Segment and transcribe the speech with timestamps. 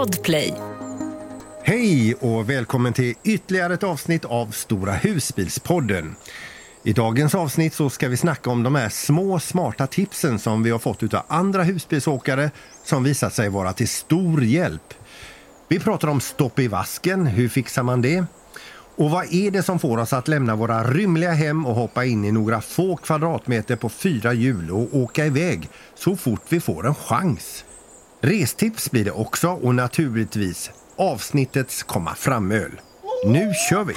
[0.00, 0.54] Podplay.
[1.62, 6.16] Hej och välkommen till ytterligare ett avsnitt av Stora husbilspodden.
[6.82, 10.70] I dagens avsnitt så ska vi snacka om de här små smarta tipsen som vi
[10.70, 12.50] har fått av andra husbilsåkare
[12.84, 14.94] som visat sig vara till stor hjälp.
[15.68, 18.24] Vi pratar om stopp i vasken, hur fixar man det?
[18.96, 22.24] Och vad är det som får oss att lämna våra rymliga hem och hoppa in
[22.24, 26.94] i några få kvadratmeter på fyra hjul och åka iväg så fort vi får en
[26.94, 27.64] chans?
[28.22, 32.80] Restips blir det också och naturligtvis avsnittets komma fram-öl.
[33.26, 33.94] Nu kör vi!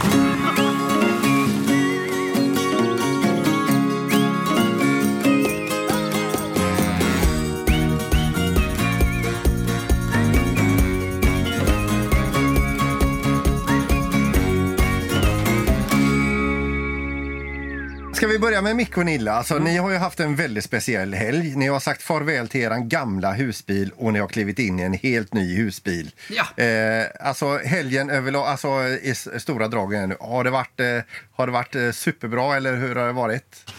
[18.43, 19.31] Ska vi börja med Micke och Nilla?
[19.31, 21.55] Alltså, Ni har ju haft en väldigt speciell helg.
[21.55, 24.93] Ni har sagt farväl till er gamla husbil och ni har klivit in i en
[24.93, 26.11] helt ny husbil.
[26.29, 26.63] Ja.
[26.63, 29.93] Eh, alltså helgen överlag, alltså i stora drag.
[30.19, 30.85] Har det varit, eh,
[31.31, 33.71] har det varit eh, superbra eller hur har det varit?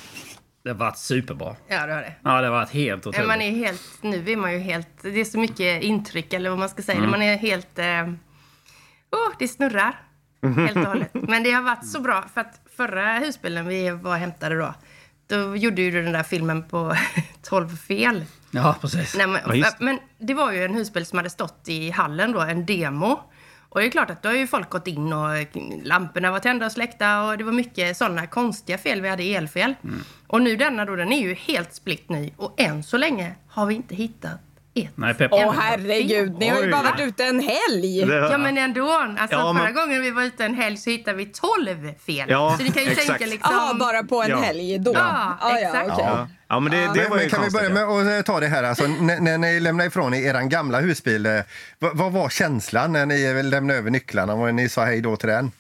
[0.63, 1.57] Det har varit superbra.
[1.69, 2.15] Ja, det har det.
[2.25, 3.29] Ja, det har varit helt otroligt.
[3.29, 4.89] Man är helt, nu är man ju helt...
[5.03, 7.01] Det är så mycket intryck, eller vad man ska säga.
[7.01, 7.79] Man är helt...
[7.79, 8.05] Eh,
[9.11, 10.01] oh, det snurrar
[10.53, 11.11] helt och hållet.
[11.13, 14.75] Men det har varit så bra, för att förra husbilen vi var hämtade då,
[15.27, 16.97] då gjorde ju du den där filmen på
[17.43, 18.25] 12 fel.
[18.51, 19.17] Ja, precis.
[19.17, 22.41] Nej, men, Ja, men det var ju en husbil som hade stått i hallen då,
[22.41, 23.21] en demo.
[23.69, 25.29] Och det är klart att då har ju folk gått in och
[25.83, 29.01] lamporna var tända och släckta och det var mycket sådana konstiga fel.
[29.01, 29.75] Vi hade elfel.
[29.85, 30.01] Mm.
[30.27, 32.33] Och nu denna då, den är ju helt splitt ny.
[32.37, 34.41] Och än så länge har vi inte hittat
[34.75, 34.91] ett.
[34.95, 35.33] Nej, Pep.
[35.33, 37.99] enda Åh herregud, ni har ju bara varit ute en helg.
[38.01, 38.93] Ja men ändå.
[39.19, 42.27] Alltså Ja, men- förra gången vi var ute en helg så hittade vi 12 fel.
[42.31, 43.09] Ja, så ni kan ju exakt.
[43.09, 43.55] tänka liksom...
[43.55, 44.37] Jaha, bara på en Ja.
[44.41, 44.93] helg då?
[44.95, 45.89] Ja, Ah, exakt.
[45.89, 47.75] Ja, ja men det, det Men, var men kan vi börja ja.
[47.75, 50.81] med att eh, ta det här, alltså, när, när ni lämnade ifrån er er gamla
[50.81, 51.41] husbil, eh,
[51.79, 55.29] vad, vad var känslan när ni lämnade över nycklarna och ni sa hej då till
[55.29, 55.51] den?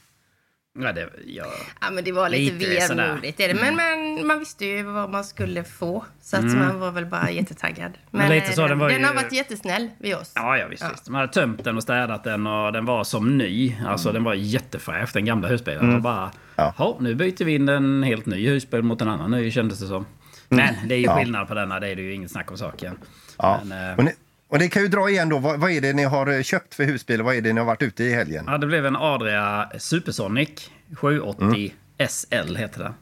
[0.78, 1.44] Ja, det, ja.
[1.80, 3.40] Ja, men det var lite, Lite vemodigt.
[3.40, 3.55] är det.
[3.55, 6.05] Men, men man visste ju vad man skulle få.
[6.23, 7.92] Så att man var väl bara jättetaggad.
[8.11, 10.33] Men, Men lite eh, så, den, den var den har varit jättesnäll vid oss.
[10.35, 11.05] Ja, ja visst, visst.
[11.05, 13.77] De hade tömt den och städat den och den var som ny.
[13.86, 15.95] Alltså den var jättefräsch, den gamla husbilen.
[15.95, 16.74] Och bara, Ja.
[16.79, 16.96] ja.
[17.01, 20.06] nu byter vi in en helt ny husbil mot en annan ny kändes det som.
[20.48, 21.17] Men det är ju Ja.
[21.18, 22.96] skillnad på denna, det är det ju inget snack om saken.
[23.39, 23.61] Ja.
[23.64, 24.14] Men, eh,
[24.48, 26.74] Och, det kan ju dra igen då, vad, vad är det ni har eh, köpt
[26.74, 28.44] för husbil och vad är det ni har varit ute i helgen?
[28.48, 31.74] ja, det blev en Adria Supersonic 780
[32.08, 32.94] SL heter den.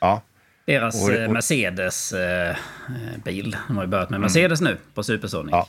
[0.00, 0.22] Ja.
[0.66, 3.56] Deras Och- eh, och- Mercedes-bil.
[3.68, 5.50] De har ju börjat med Mercedes nu på Supersonic.
[5.52, 5.68] Ja.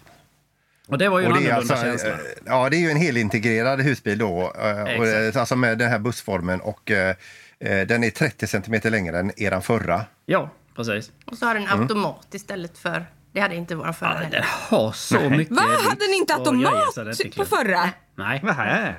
[0.88, 2.10] Och det var ju en Och det, är annorlunda alltså, känsla.
[2.10, 5.38] eh, ja, det är ju en helintegrerad husbil då, eh, och, eh, Exakt.
[5.38, 7.16] alltså med den här bussformen och eh,
[7.60, 10.06] eh, den är 30 centimeter längre än eran förra.
[10.26, 11.12] Ja, precis.
[11.26, 13.06] Och så har den automat istället för...
[13.34, 14.46] Det hade inte vår förra Ja, den heller.
[14.70, 15.62] har så mycket Va?
[15.90, 17.90] Hade ni inte grejer automat är på förra?
[18.16, 18.40] Nej.
[18.44, 18.96] Nähä.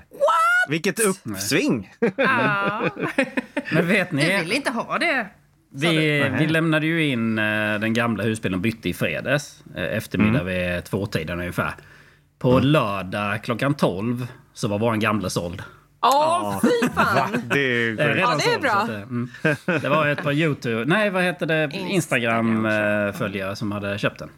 [0.69, 1.93] Vilket uppsving!
[2.17, 2.83] Ja,
[3.73, 5.27] Men vet vi vill ni, inte ha det.
[5.71, 7.45] vi, vi lämnade ju in eh,
[7.81, 9.63] den gamla husbilen och bytte i fredags.
[9.77, 10.47] eh, Eftermiddag Mm.
[10.75, 11.75] vid tvåtiden ungefär.
[12.39, 15.63] På lördag klockan 12 så var vår gamla såld.
[16.03, 17.43] Åh, fy fan!
[17.45, 18.17] Det är Det är sjukt.
[18.17, 18.71] redan Ja, det är bra.
[18.71, 19.31] så att, eh, mm.
[19.83, 20.85] det var ett par Youtube...
[20.85, 21.71] Nej, vad heter det?
[21.73, 24.31] Instagram-följare som hade köpt den.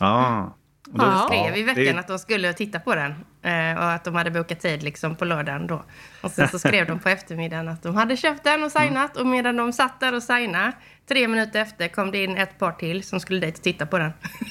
[0.00, 0.56] Ja.
[0.92, 1.28] Och då- Ja.
[1.30, 3.10] skrev i veckan det att de skulle titta på den.
[3.42, 5.82] Eh, och att de hade bokat tid liksom på lördagen då.
[6.20, 9.16] Och sen så skrev de på eftermiddagen att de hade köpt den och signat.
[9.16, 10.72] Och medan de satt där och signade,
[11.08, 13.98] tre minuter efter kom det in ett par till som skulle dit och titta på
[13.98, 14.12] den.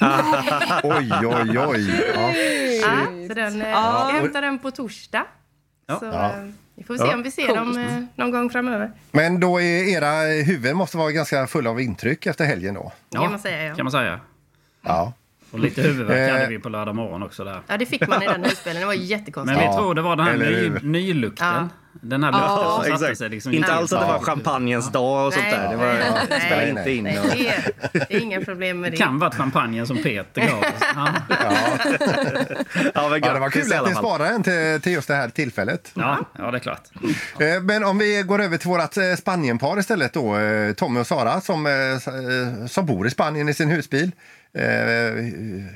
[0.82, 2.12] Oj, oj, oj.
[2.14, 2.30] Ja.
[2.82, 4.04] ja, så den, eh, Ja.
[4.08, 5.24] ska hämta den på torsdag.
[5.90, 5.98] Ja.
[5.98, 6.30] Så Ja.
[6.30, 8.92] eh, vi får se om vi ser dem eh, någon gång framöver.
[9.12, 12.92] Men då är era huvuden måste vara ganska fulla av intryck efter helgen då?
[13.12, 13.74] kan man säga, ja.
[13.74, 14.20] kan man säga.
[14.82, 15.12] Ja.
[15.50, 16.32] Och lite huvudvärk Eh.
[16.34, 17.60] hade vi på lördag morgon också där.
[17.66, 18.80] Ja, det fick man i den husbilen.
[18.80, 19.60] Det var Men jättekonstigt.
[19.60, 21.46] vi Ja, tror det var den här ny, nylukten.
[21.46, 21.68] Ja.
[22.02, 23.18] Den här lukten Ja, som satte exakt.
[23.18, 23.74] sig liksom Inte in.
[23.74, 25.70] alls att det var champagnens dag och sånt Nej, där.
[25.70, 27.04] Det var, nej, nej, spelade inte nej, in.
[27.04, 29.02] Nej, och- det, är, det är inga problem med Det det.
[29.02, 30.66] kan varit champagnen som Peter gav oss.
[30.94, 31.08] Ja.
[32.94, 35.28] Ja, men Ja, det var kul att ni sparade den till, till just det här
[35.28, 35.90] tillfället.
[35.94, 36.82] Ja, ja, det är klart.
[37.38, 40.36] Eh, Men om vi går över till vårt eh, Spanienpar istället då.
[40.76, 41.68] Tommy och Sara som,
[42.68, 44.10] som bor i Spanien i sin husbil.
[44.54, 45.24] Eh,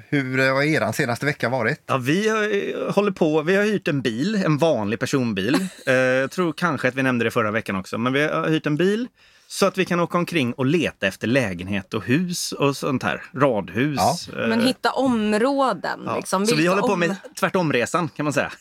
[0.09, 1.81] Hur har er senaste vecka varit?
[1.87, 3.43] Ja, vi har, eh, håller på.
[3.43, 5.57] Vi har hyrt en bil, en vanlig personbil.
[5.87, 7.99] Eh, jag tror kanske att vi nämnde det förra veckan också.
[7.99, 9.09] Men vi har hyrt en bil
[9.55, 13.23] Så att vi kan åka omkring och leta efter lägenhet och hus och sånt här.
[13.35, 13.99] Radhus.
[14.33, 14.43] Ja.
[14.43, 16.01] eh, Men hitta områden.
[16.07, 16.17] ja.
[16.17, 16.47] Liksom.
[16.47, 18.53] Så vi håller på med tvärtomresan kan man säga.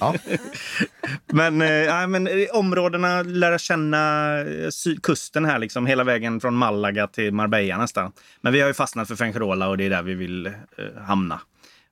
[0.00, 0.14] Ja.
[1.32, 4.36] men, eh, ja, men eh, områdena, lära känna
[4.70, 8.12] sydkusten här liksom hela vägen från Malaga till Marbella nästan.
[8.40, 10.52] Men vi har ju fastnat för Fuengirola och det är där vi vill eh,
[11.06, 11.40] hamna.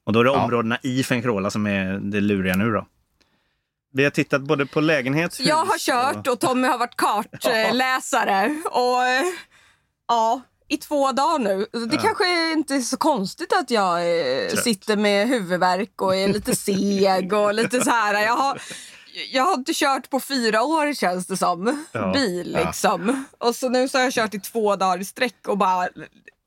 [0.07, 0.45] Och då är det Ja.
[0.45, 2.87] områdena i Fenchrola som är det luriga nu då.
[3.93, 8.55] Vi har tittat både på lägenhet, Jag har kört och Tommy har varit kartläsare.
[8.71, 9.25] Och eh,
[10.09, 11.67] ja, i två dagar nu.
[11.91, 14.65] Det kanske inte är så konstigt att jag eh, Trött.
[14.65, 18.23] sitter med huvudvärk och är lite seg och lite så här.
[18.25, 18.61] Jag har,
[19.33, 21.85] jag har inte kört på fyra år känns det som.
[21.93, 22.13] Ja.
[22.13, 23.25] Bil liksom.
[23.39, 25.89] Och så nu så har jag kört i två dagar i sträck och bara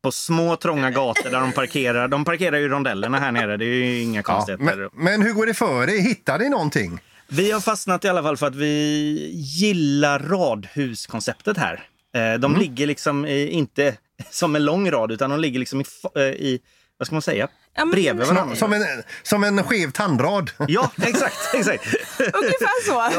[0.03, 2.07] på små trånga gator där de parkerar.
[2.07, 3.57] De parkerar ju rondellerna här nere.
[3.57, 4.63] Det är ju inga Ja, konstigheter.
[4.65, 6.01] men, men hur går det för er?
[6.01, 6.99] Hittar ni någonting?
[7.35, 11.83] Vi har fastnat i alla fall för att vi gillar radhuskonceptet här.
[12.15, 13.97] Eh, De ligger liksom inte
[14.29, 15.85] som en lång rad utan de ligger liksom i,
[16.15, 16.59] eh, i
[16.97, 18.55] vad ska man säga, Ja, men- bredvid varandra.
[18.55, 18.81] Som, en,
[19.23, 20.51] som en skev tandrad.
[20.67, 21.85] Ja, exakt, exakt.
[22.19, 23.11] ungefär så.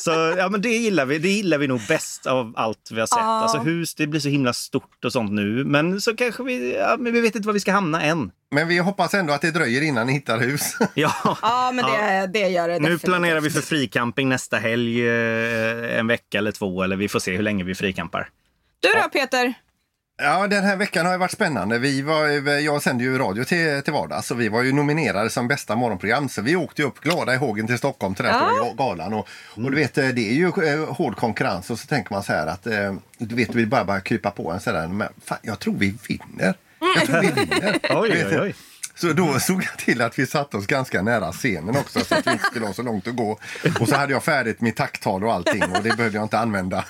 [0.00, 1.18] Så ja, men det gillar vi.
[1.18, 3.18] Det gillar vi nog bäst av allt vi har sett.
[3.18, 3.40] Ja.
[3.42, 5.64] Alltså hus, det blir så himla stort och sånt nu.
[5.64, 8.30] Men så kanske vi, ja, men vi vet inte var vi ska hamna än.
[8.50, 10.76] Men vi hoppas ändå att det dröjer innan ni hittar hus.
[10.94, 11.12] Ja.
[11.42, 13.04] Ja, men det, det gör det Nu definitivt.
[13.04, 17.36] planerar vi för fricamping nästa helg, eh, en vecka eller två, eller vi får se
[17.36, 18.28] hur länge vi frikampar.
[18.80, 19.54] Du då Peter?
[20.22, 21.78] Ja, den här veckan har ju varit spännande.
[21.78, 22.26] Vi var,
[22.58, 26.28] jag sänder ju radio till, till vardags och vi var ju nominerade som bästa morgonprogram.
[26.28, 28.50] Så vi åkte upp glada i hågen till Stockholm till den Ja.
[28.56, 29.12] stora galan.
[29.14, 32.32] Och, och du vet, det är ju eh, hård konkurrens och så tänker man så
[32.32, 34.88] här att eh, du vet, vill bara, bara krypa på en sådär.
[34.88, 36.54] Men fan, jag tror vi vinner.
[36.96, 37.78] Jag tror vi vinner.
[37.90, 38.54] Oj, Du vet, oj, oj.
[38.94, 42.26] Så då såg jag till att vi satte oss ganska nära scenen också så att
[42.26, 43.38] vi inte skulle ha så långt att gå.
[43.80, 46.84] Och så hade jag färdigt mitt tacktal och allting och det behövde jag inte använda.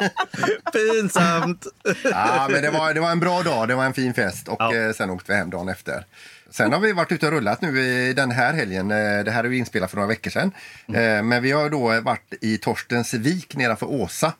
[0.72, 1.66] Pinsamt!
[2.04, 4.56] Ja, men det var, det var en bra dag, det var en fin fest och
[4.58, 4.74] Ja.
[4.76, 6.04] eh, sen åkte vi hem dagen efter.
[6.50, 8.90] Sen har vi varit ute och rullat nu i den här helgen.
[8.90, 10.52] Eh, Det här är ju inspelat för några veckor sedan.
[10.88, 14.32] Eh, Men vi har då varit i Torstensvik nedanför Åsa.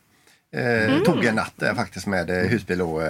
[0.56, 2.83] Eh, Tog en natt där faktiskt med husbil.
[2.83, 3.03] Och,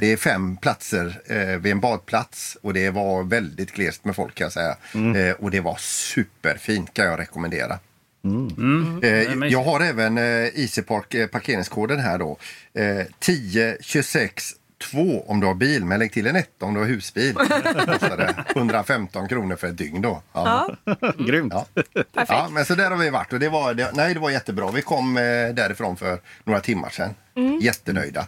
[0.00, 1.20] det är fem platser
[1.58, 4.76] vid en badplats och det var väldigt glest med folk kan jag säga.
[5.16, 7.78] Eh, och det var superfint kan jag rekommendera.
[8.24, 10.24] Eh, men- jag har även eh,
[10.60, 12.38] Easy Park eh, parkeringskoden här då.
[12.74, 14.52] Eh, 10 26
[14.90, 17.34] 2 om du har bil, men lägg till en 1 om du har husbil.
[17.38, 20.22] Det 115 kronor för ett dygn då.
[20.32, 20.68] Ja.
[21.18, 21.52] Grymt.
[21.52, 21.66] Ja.
[21.94, 22.28] Perfekt.
[22.28, 24.70] Ja, men så där har vi varit och det var, det, nej, det var jättebra.
[24.70, 25.22] Vi kom eh,
[25.54, 27.14] därifrån för några timmar sedan.
[27.62, 28.26] Jättenöjda.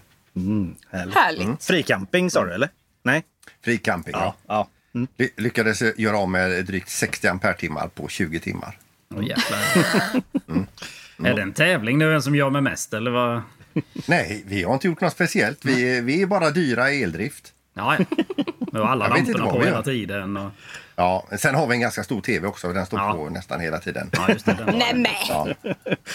[1.15, 1.65] Härligt.
[1.65, 2.69] Fricamping sa du eller?
[3.03, 3.23] Nej?
[3.65, 4.15] Fri camping.
[4.19, 4.35] Ja.
[4.47, 4.69] ja.
[4.95, 5.07] Mm.
[5.17, 8.79] Ly- lyckades eh, göra av med drygt 60 ampere-timmar på 20 timmar.
[9.15, 9.59] Åh jävlar.
[11.31, 13.43] Är det en tävling nu, vem som gör med mest eller vad?
[14.07, 15.65] Nej, vi har inte gjort något speciellt.
[15.65, 17.53] Vi, vi är bara dyra i eldrift.
[17.75, 18.05] Ja, ja.
[18.73, 20.37] Nu har alla lamporna på hela tiden.
[20.37, 20.51] Och...
[20.97, 22.73] Ja, sen har vi en ganska stor tv också.
[22.73, 23.13] Den står Ja.
[23.15, 24.11] på nästan hela tiden.
[24.13, 24.57] Ja, just det.
[24.77, 25.07] Nej men.
[25.29, 25.49] Ja.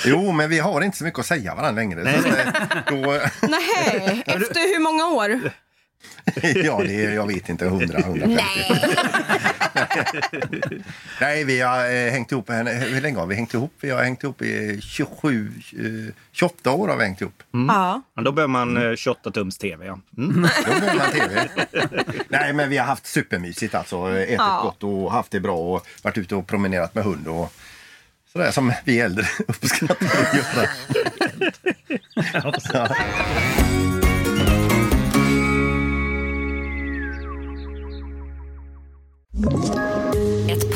[0.06, 2.22] Jo, men vi har inte så mycket att säga varandra längre.
[2.22, 2.46] Så, eh,
[2.88, 5.52] då, Nej, efter hur många år?
[6.56, 8.36] ja, det är, jag vet inte, 100, 150.
[8.36, 8.82] Nej.
[11.22, 12.50] Nej, vi har eh, hängt ihop.
[12.50, 13.74] Hur länge har vi hängt ihop?
[13.82, 17.44] Vi har hängt ihop i 27, eh, 28 år har vi hängt ihop.
[17.52, 18.02] Ja.
[18.16, 19.86] Ja, Då behöver man eh, 28 tums tv.
[19.86, 20.00] Ja.
[20.18, 20.42] Mm.
[20.66, 21.50] Då behöver man tv.
[22.30, 24.10] Nej, men vi har haft supermysigt alltså.
[24.10, 24.62] Ätit Ja.
[24.64, 27.54] gott och haft det bra och varit ute och promenerat med hund och
[28.34, 30.68] sådär som vi äldre uppskattar att göra.
[32.74, 32.88] Ja.
[39.34, 39.91] Ett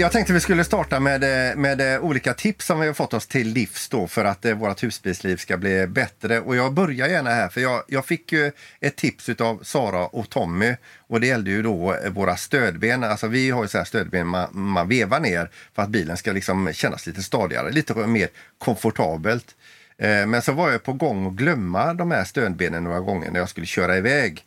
[0.00, 3.14] Jag tänkte vi skulle starta med, eh, med eh, olika tips som vi har fått
[3.14, 6.40] oss till livs då för att eh, vårt husbilsliv ska bli bättre.
[6.40, 10.30] Och jag börjar gärna här för jag, jag fick ju ett tips av Sara och
[10.30, 10.74] Tommy
[11.08, 13.04] och det gällde ju då eh, våra stödben.
[13.04, 16.32] Alltså vi har ju så här stödben man, man vevar ner för att bilen ska
[16.32, 18.28] liksom kännas lite stadigare, lite mer
[18.58, 19.56] komfortabelt.
[19.98, 23.40] Eh, Men så var jag på gång att glömma de här stödbenen några gånger när
[23.40, 24.44] jag skulle köra iväg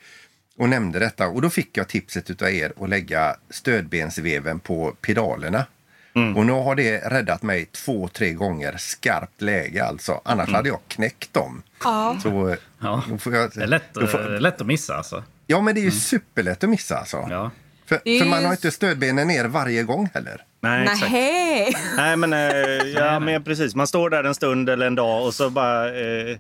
[0.62, 1.28] och nämnde detta.
[1.28, 5.66] Och då fick jag tipset utav er att lägga stödbensveven på pedalerna.
[6.36, 10.22] Och nu har det räddat mig två, tre gånger skarpt läge alltså.
[10.26, 11.64] Annars hade jag knäckt dem.
[11.84, 12.18] Ja.
[12.24, 13.04] Så, Ja.
[13.10, 15.24] då får jag, Det är lätt, då får, eh, lätt att missa alltså.
[15.48, 17.28] ja, men det är ju superlätt att missa alltså.
[17.30, 17.52] Ja.
[17.86, 20.44] För, för man ju- har inte stödbenen ner varje gång heller.
[20.62, 21.12] Nej, exakt.
[21.12, 21.74] Nej.
[21.98, 22.40] Nej, men, eh,
[22.96, 23.76] ja, men precis.
[23.76, 25.88] Man står där en stund eller en dag och så bara...
[26.00, 26.38] Eh,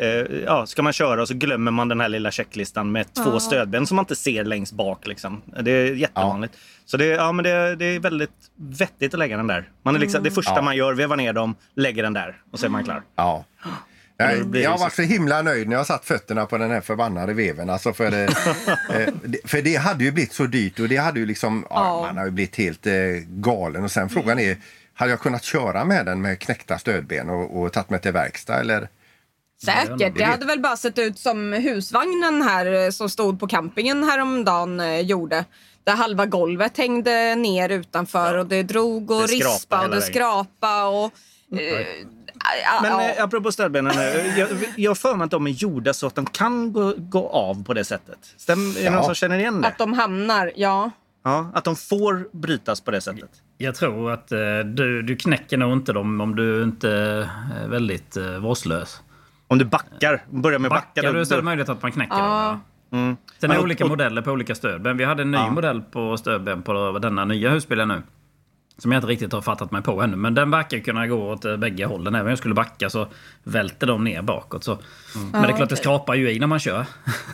[0.00, 0.08] eh,
[0.46, 3.86] ja, ska man köra och så glömmer man den här lilla checklistan med två stödben
[3.86, 5.06] som man inte ser längst bak.
[5.06, 5.42] Liksom.
[5.62, 6.54] Det är jättevanligt.
[6.84, 9.68] Så det, ja, men det, det är väldigt vettigt att lägga den där.
[9.82, 10.62] Man är liksom, Det första Ja.
[10.62, 13.02] man gör, vevar ner dem, lägger den där och så är man klar.
[13.16, 13.44] Ja.
[14.16, 17.70] Jag, jag har så- himla nöjd när jag satt fötterna på den här förbannade veven.
[17.70, 18.22] Alltså för, det,
[18.94, 21.76] eh, för det hade ju blivit så dyrt och det hade ju liksom, ja.
[21.76, 22.06] Ja.
[22.06, 22.92] man har ju blivit helt eh,
[23.28, 23.84] galen.
[23.84, 24.56] Och sen frågan är,
[24.94, 28.60] hade jag kunnat köra med den med knäckta stödben och, och tagit mig till verkstad
[28.60, 28.88] eller?
[29.64, 30.14] Säkert.
[30.18, 34.80] Det hade väl bara sett ut som husvagnen här eh, som stod på campingen häromdagen
[34.80, 35.44] eh, gjorde.
[35.84, 40.84] Där halva golvet hängde ner utanför och det drog och Det rispa och det skrapa
[40.86, 41.04] och...
[41.58, 41.86] Eh,
[42.64, 43.02] ja, Men ja.
[43.02, 46.14] eh, apropå stödbenen, eh, jag, jag har för mig att de är gjorda så att
[46.14, 48.18] de kan gå, gå av på det sättet.
[48.36, 48.90] Stäm, är det Ja.
[48.90, 49.68] någon som känner igen det?
[49.68, 50.90] Att de hamnar, ja.
[51.24, 53.30] Ja, att de får brytas på det sättet.
[53.58, 57.28] Jag tror att eh, du, du knäcker nog inte dem om du inte är
[57.68, 59.00] väldigt eh, vårdslös.
[59.48, 60.86] Om du backar, börjar med backa.
[60.94, 62.20] Backar då- du så är det möjligt att man knäcker Ja.
[62.20, 62.60] dem.
[62.90, 62.98] Ja.
[62.98, 63.16] Mm.
[63.40, 64.96] Sen är det och- olika och- modeller på olika stödben.
[64.96, 65.50] Vi hade en ny Ja.
[65.50, 68.02] modell på stödben på denna nya husbilen nu.
[68.78, 70.16] Som jag inte riktigt har fattat mig på ännu.
[70.16, 72.14] Men den verkar kunna gå åt bägge hållen.
[72.14, 73.06] Även om jag skulle backa så
[73.42, 74.64] välter de ner bakåt.
[74.64, 74.78] Så.
[75.32, 76.84] Men det är klart, det skrapar ju i när man kör.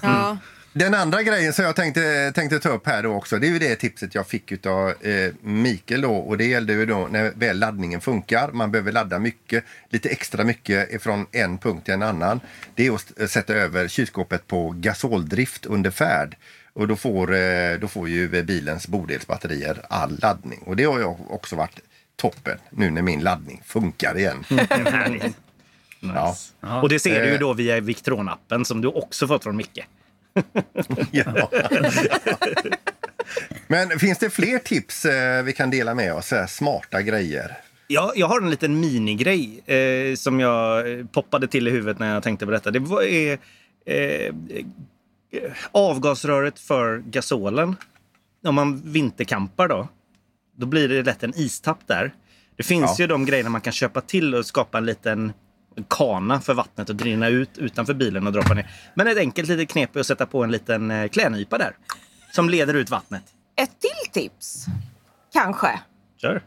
[0.02, 0.36] ja.
[0.72, 3.58] Den andra grejen som jag tänkte, tänkte ta upp här då också, det är ju
[3.58, 6.14] det tipset jag fick av eh, Mikael då.
[6.14, 10.44] Och det gällde ju då när väl laddningen funkar, man behöver ladda mycket, lite extra
[10.44, 12.40] mycket från en punkt till en annan.
[12.74, 16.36] Det är att st- sätta över kylskåpet på gasoldrift under färd.
[16.72, 20.58] Och då får, eh, då får ju bilens bodelsbatterier all laddning.
[20.66, 21.80] Och det har ju också varit
[22.16, 24.44] toppen nu när min laddning funkar igen.
[24.70, 25.36] Härligt.
[26.00, 26.36] Ja.
[26.82, 27.40] Och det ser du ju Eh.
[27.40, 29.78] då via Victron-appen som du också fått från Micke.
[31.10, 31.50] Ja.
[33.66, 36.32] Men finns det fler tips eh, vi kan dela med oss?
[36.48, 37.56] Smarta grejer.
[37.86, 42.14] Ja, jag har en liten minigrej eh, som jag eh, poppade till i huvudet när
[42.14, 42.70] jag tänkte på detta.
[42.70, 43.38] Det var, är,
[43.86, 44.32] eh, eh,
[45.72, 47.76] avgasröret för gasolen.
[48.46, 49.88] Om man vinterkampar då,
[50.56, 52.12] då blir det lätt en istapp där.
[52.56, 53.04] Det finns Ja.
[53.04, 55.32] ju de grejerna man kan köpa till och skapa en liten
[55.88, 58.70] kana för vattnet att rinna ut utanför bilen och droppa ner.
[58.94, 61.76] Men ett enkelt litet knep är att sätta på en liten eh, klädnypa där.
[62.32, 63.22] Som leder ut vattnet.
[63.56, 64.66] Ett till tips,
[65.32, 65.80] kanske.
[66.22, 66.42] Kör!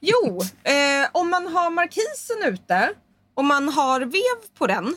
[0.00, 2.90] Jo, eh, om man har markisen ute
[3.34, 4.96] och man har vev på den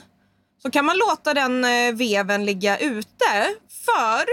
[0.62, 3.56] så kan man låta den eh, veven ligga ute.
[3.86, 4.26] För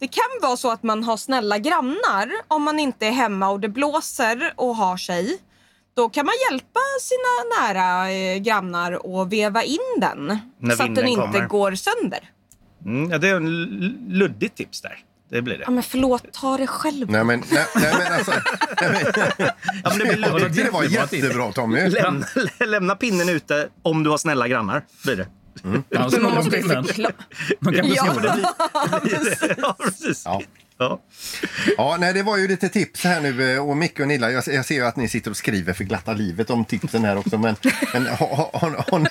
[0.00, 3.60] det kan vara så att man har snälla grannar om man inte är hemma och
[3.60, 5.38] det blåser och har sig.
[6.00, 8.92] Då kan man hjälpa sina nära eh, grannar
[9.22, 11.46] att veva in den När så att den inte kommer.
[11.46, 12.30] går sönder.
[12.84, 13.50] Mm, ja, det är en
[14.08, 14.98] luddigt tips där.
[15.30, 15.64] Det blir det.
[15.64, 17.10] Ja, men förlåt, ta det själv.
[17.10, 18.32] Nej men, nej, nej, men alltså,
[18.80, 18.90] nej,
[19.38, 19.46] men,
[19.84, 20.64] Ja, men det blir luddigt.
[20.64, 21.88] det var jättebra Tommy.
[21.88, 22.26] Lämna,
[22.66, 24.84] lämna pinnen ute om du har snälla grannar.
[25.04, 25.26] Blir det.
[25.88, 27.12] Ja, så Man måste förklara.
[27.60, 28.12] De kanske Ja.
[28.22, 28.46] den.
[29.62, 30.22] ja, precis.
[30.24, 30.42] Ja.
[30.80, 31.00] Ja.
[31.76, 34.44] Ja, nej, det var ju lite tips här nu eh, och Micke och Nilla, jag,
[34.46, 37.38] jag ser ju att ni sitter och skriver för glatta livet om tipsen här också
[37.38, 37.56] men,
[37.92, 39.08] men har, har, har, ni...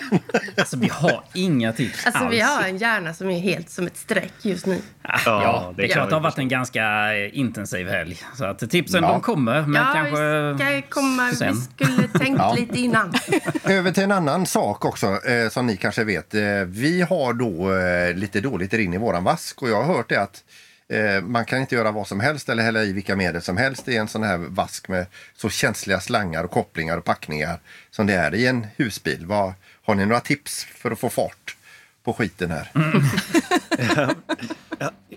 [0.58, 2.34] Alltså vi har inga tips Alltså alls.
[2.34, 4.78] vi har en hjärna som är helt som ett streck just nu.
[5.26, 6.84] Ja, det är klart det har varit en ganska
[7.16, 8.22] eh, intensiv helg.
[8.38, 9.10] Så att tipsen Ja.
[9.12, 10.22] de kommer, men ja, kanske
[10.54, 11.56] vi ska komma, sen.
[11.78, 12.54] vi skulle tänkt Ja.
[12.54, 13.14] lite innan.
[13.64, 16.34] Över till en annan sak också eh, som ni kanske vet.
[16.34, 20.10] Eh, vi har då eh, lite dåligt rinn i våran vask och jag har hört
[20.10, 20.44] det att
[20.90, 23.88] eh, man kan inte göra vad som helst eller hälla i vilka medel som helst
[23.88, 25.06] i en sån här vask med
[25.36, 27.60] så känsliga slangar och kopplingar och packningar
[27.92, 29.26] som det är i en husbil.
[29.26, 29.54] Vad,
[29.86, 31.56] har ni några tips för att få fart
[32.04, 32.72] på skiten här?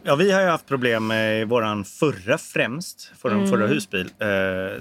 [0.05, 3.47] Ja, vi har ju haft problem med våran förra främst, vår Mm.
[3.49, 4.27] förra husbil, eh,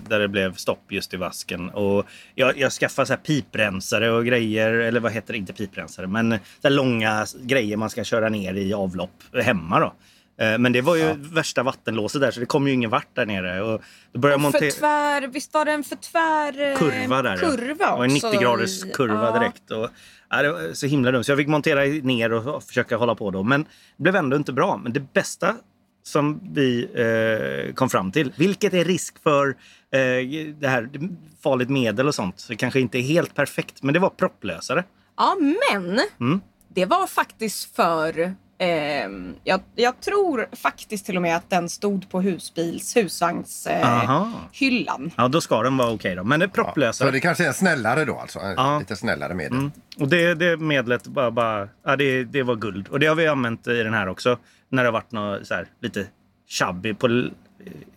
[0.08, 1.70] där det blev stopp just i vasken.
[1.70, 2.06] Och
[2.36, 6.32] jag, jag skaffade så här piprensare och grejer, eller vad heter det, inte piprensare, men
[6.32, 9.94] så här långa grejer man ska köra ner i avlopp hemma då.
[10.38, 13.26] Eh, men det var ju värsta vattenlåset där så det kom ju ingen vart där
[13.26, 13.62] nere.
[13.62, 13.82] Och
[14.14, 17.40] då började jag För tvär, visst var det en för tvär eh, kurva där.
[17.42, 17.50] ja.
[17.50, 19.40] kurva och en också 90 graders kurva ja.
[19.40, 19.72] direkt.
[19.72, 19.90] Och,
[20.30, 21.24] ja, det var så himla dumt.
[21.24, 23.44] Så jag fick montera ner och och försöka hålla på då.
[23.44, 23.64] Men
[23.98, 24.78] det blev ändå inte bra.
[24.78, 25.56] Men det bästa
[26.04, 26.88] som vi
[27.68, 29.48] eh, kom fram till, vilket är risk för
[29.92, 30.00] eh,
[30.60, 30.90] det här
[31.44, 32.40] farligt medel och sånt.
[32.40, 34.84] Så det kanske inte är helt perfekt, men det var propplösare.
[35.18, 36.42] Ja, men Mm.
[36.74, 38.36] det var faktiskt för...
[38.62, 45.06] ehm, jag, jag tror faktiskt till och med att den stod på husbils husvagnshyllan.
[45.06, 45.12] Eh.
[45.18, 46.24] Ja, då ska den vara okej då.
[46.24, 47.12] Men det är Så propplösare.
[47.12, 48.40] det kanske är snällare då alltså?
[48.40, 48.80] Ja.
[48.80, 49.58] Lite snällare medel.
[49.58, 49.72] Mm.
[50.00, 52.88] Och det, det medlet bara, bara, ja, det, det var guld.
[52.88, 54.38] Och det har vi använt i den här också.
[54.70, 56.06] När det har varit något så här, lite
[56.50, 57.30] chubby på,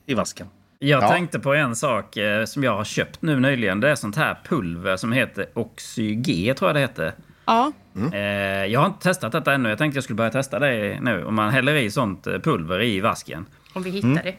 [0.06, 0.46] i vasken.
[0.78, 1.08] Jag Ja.
[1.10, 3.80] tänkte på en sak eh, som jag har köpt nu nyligen.
[3.80, 7.12] Det är sånt här pulver som heter Oxyg, tror jag det heter.
[7.46, 7.72] Ja.
[8.12, 8.20] Eh,
[8.66, 9.68] jag har inte testat detta ännu.
[9.68, 11.24] Jag tänkte jag skulle börja testa det nu.
[11.24, 13.46] Om man häller i sånt eh, pulver i vasken.
[13.72, 14.34] Om vi hittar det.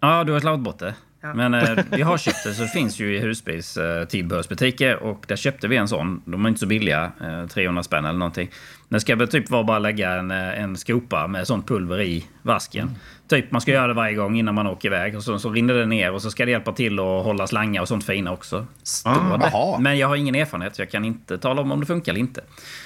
[0.00, 0.94] Ja, du har slagit bort det.
[1.26, 1.34] Ja.
[1.34, 4.96] Men eh, vi har köpt det, så det finns ju i husbils eh, tillbehörsbutiker.
[4.96, 6.22] Och där köpte vi en sån.
[6.24, 8.50] De är inte så billiga, eh, 300 spänn eller någonting.
[8.88, 12.24] Det ska väl typ vara bara lägga en, eh, en skopa med sånt pulver i
[12.42, 12.90] vasken.
[13.28, 15.16] Typ man ska göra det varje gång innan man åker iväg.
[15.16, 17.80] Och så, så rinner det ner och så ska det hjälpa till att hålla slangar
[17.82, 18.66] och sånt fina också.
[18.82, 19.50] Står det.
[19.52, 19.78] Jaha.
[19.78, 22.20] Men jag har ingen erfarenhet, så jag kan inte tala om om det funkar eller
[22.20, 22.40] inte.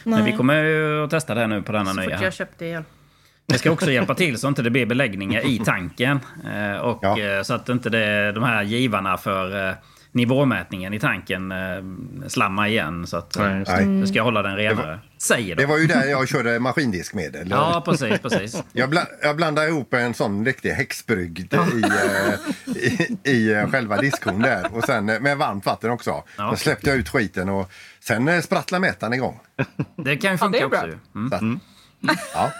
[0.04, 2.16] Men vi kommer ju att testa det nu på denna Så nya.
[2.16, 2.84] fort jag köpte igen.
[3.52, 6.20] Det ska också hjälpa till så inte det blir beläggningar i tanken.
[6.54, 7.18] Eh, och Ja.
[7.20, 9.74] eh, så att inte det, de här givarna för eh,
[10.12, 11.52] nivåmätningen i tanken
[12.28, 13.06] slammar igen.
[13.06, 14.00] Så att Nej, det.
[14.00, 14.98] det ska hålla den renare.
[15.18, 15.66] Säger Det de.
[15.66, 17.48] var ju där jag körde maskindiskmedel.
[17.50, 18.62] Ja, precis, precis.
[18.72, 21.84] Jag, bla, jag blandade ihop en sån riktig häxbrygd i,
[23.30, 24.66] i, i själva diskhon där.
[24.76, 26.24] Och sen med varmt vatten också.
[26.36, 29.40] Ja, Då släppte jag ut skiten och sen sprattlade mätaren igång.
[29.96, 30.78] Det kan ju Ja, det funka bra.
[30.78, 30.98] också ju.
[31.14, 31.60] Mm.
[32.34, 32.50] Ja.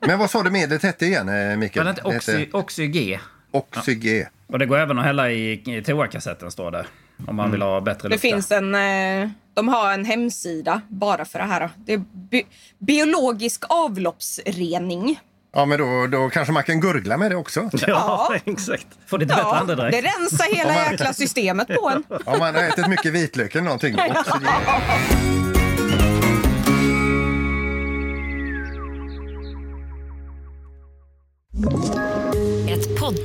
[0.00, 1.84] Men vad sa du medlet hette igen, eh, Mikael?
[1.86, 3.18] Men inte Det oxy, Oxy-G.
[3.50, 4.26] Oxyg.
[4.46, 6.86] Och det går även att hälla i, i toakassetten står det.
[7.26, 8.20] Om man vill ha bättre Det lukt.
[8.20, 8.74] finns en...
[8.74, 11.70] Eh, de har en hemsida bara för det här.
[11.76, 12.42] Det är bi
[12.78, 15.20] biologisk avloppsrening.
[15.54, 17.70] Ja, men då, då kanske man kan gurgla med det också.
[17.86, 18.86] Ja, exakt.
[19.06, 19.96] Får lite bättre Ja, andedräkt.
[20.02, 22.04] det rensar hela jäkla systemet på en.
[22.24, 23.96] Om man har ätit mycket vitlök eller någonting.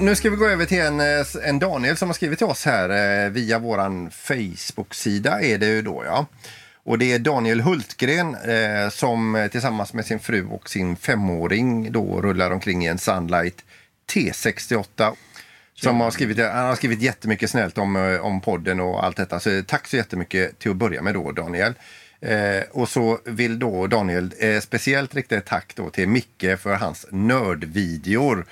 [0.00, 2.64] Nu ska vi gå över till en, eh, en Daniel som har skrivit till oss
[2.64, 6.26] här eh, via våran Facebook-sida är det ju då ja.
[6.84, 11.92] Och det är Daniel Hultgren eh, som eh, tillsammans med sin fru och sin femåring
[11.92, 13.64] då rullar omkring i en Sunlight
[14.12, 15.12] T68.
[15.74, 19.40] Som har skrivit, han har skrivit jättemycket snällt om, om podden och allt detta.
[19.40, 21.74] Så tack så jättemycket till att börja med då Daniel.
[22.20, 26.74] Eh, och så vill då Daniel eh, speciellt rikta ett tack då till Micke för
[26.74, 28.46] hans nördvideor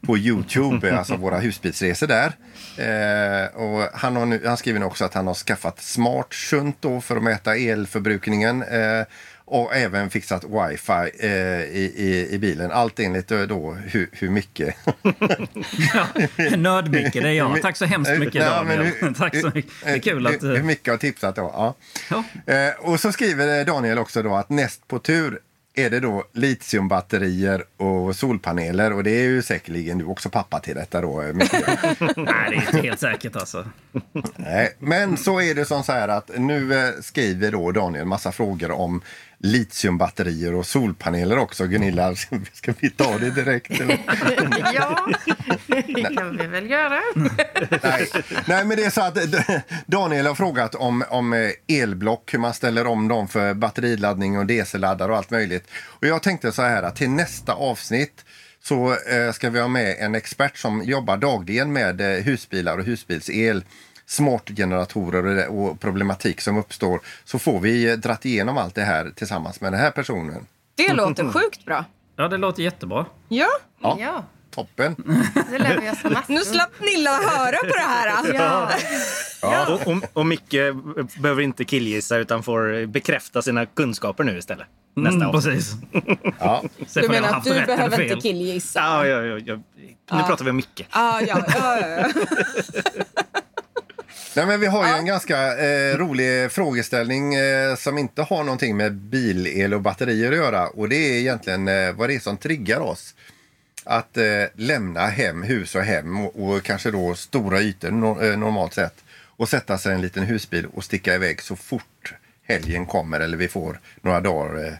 [0.00, 2.32] på Youtube, alltså våra husbilsresor där.
[2.76, 6.76] Eh, och han, har nu, han skriver nu också att han har skaffat smart shunt
[6.80, 8.62] då för att mäta elförbrukningen.
[8.62, 9.04] Eh,
[9.48, 11.30] och även fixat wifi eh,
[11.60, 12.70] i, i, i bilen.
[12.70, 14.74] Allt enligt eh, då hur, hur mycket.
[15.94, 16.06] Ja,
[16.56, 17.62] Nördmicke, det är jag.
[17.62, 18.82] Tack så hemskt mycket Ja, Daniel.
[18.82, 19.72] hur- Tack så mycket.
[19.84, 20.42] Det är kul att...
[20.42, 21.42] Hur, mycket har tipsat då.
[21.54, 21.74] Ja.
[22.46, 22.52] Ja.
[22.54, 25.38] Eh, och så skriver eh, Daniel också då att näst på tur
[25.78, 30.74] är det då litiumbatterier och solpaneler och det är ju säkerligen du också pappa till
[30.74, 31.22] detta då.
[31.22, 31.34] eh.
[31.34, 31.46] Nej,
[32.16, 33.66] det är inte helt säkert alltså.
[34.36, 38.70] Nej, men så är det som så här att nu skriver då Daniel massa frågor
[38.70, 39.00] om
[39.46, 41.66] litiumbatterier och solpaneler också.
[41.66, 42.14] Gunilla,
[42.52, 43.80] ska vi ta det direkt?
[43.80, 43.98] Eller?
[44.74, 45.08] Ja,
[45.66, 47.00] det kan vi väl göra.
[47.82, 48.08] Nej.
[48.46, 52.38] Nej, men det är så att eh, Daniel har frågat om, om eh, elblock, hur
[52.38, 55.70] man ställer om dem för batteriladdning och DC-laddare och allt möjligt.
[55.84, 58.24] Och jag tänkte så här att till nästa avsnitt
[58.62, 63.64] så eh, ska vi ha med en expert som jobbar dagligen med husbilar och husbilsel
[64.06, 69.60] smartgeneratorer och, problematik som uppstår så får vi eh, dratt igenom allt det här tillsammans
[69.60, 70.46] med den här personen.
[70.74, 71.84] Det låter sjukt bra.
[72.16, 73.06] Ja, det låter jättebra.
[73.28, 73.48] Ja,
[73.80, 73.96] Ja.
[74.00, 74.96] Ja, Toppen!
[76.26, 78.34] nu slapp Nilla höra på det här.
[79.42, 79.66] Ja.
[79.74, 80.54] Och, och, och Micke
[81.18, 84.66] behöver inte killgissa utan får bekräfta sina kunskaper nu istället.
[84.96, 85.54] Nästa Mm, avsnitt.
[85.54, 85.74] precis.
[86.38, 86.62] Ja.
[86.94, 88.80] Du menar att du behöver inte killgissa?
[88.80, 90.16] Ja, ja, ja, ja.
[90.16, 90.86] Nu pratar vi om Micke.
[90.92, 92.06] Ja, ja, ja, ja.
[94.36, 98.76] Nej, men vi har ju en ganska eh, rolig frågeställning eh, som inte har någonting
[98.76, 100.66] med bilel och batterier att göra.
[100.68, 103.14] Och det är egentligen eh, vad det är som triggar oss
[103.84, 108.38] att eh, lämna hem, hus och hem och, och kanske då stora ytor no, eh,
[108.38, 109.04] normalt sett
[109.36, 113.36] och sätta sig i en liten husbil och sticka iväg så fort helgen kommer eller
[113.36, 114.78] vi får några dagar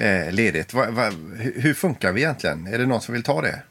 [0.00, 0.74] eh, ledigt.
[0.74, 2.66] Va, va, hur funkar vi egentligen?
[2.66, 3.62] Är det någon som vill ta det?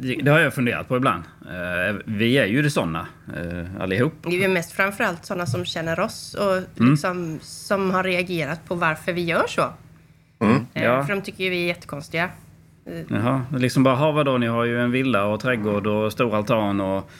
[0.00, 1.22] Det har jag funderat på ibland.
[1.46, 4.14] Eh, Vi är ju det såna eh, allihop.
[4.22, 8.74] Det är ju mest framförallt sådana som känner oss och liksom, som har reagerat på
[8.74, 9.62] varför vi gör så.
[9.62, 11.04] Eh, Ja.
[11.06, 12.30] För de tycker ju vi är jättekonstiga.
[13.08, 16.80] Jaha, liksom bara, ha vadå, ni har ju en villa och trädgård och stor altan
[16.80, 17.10] och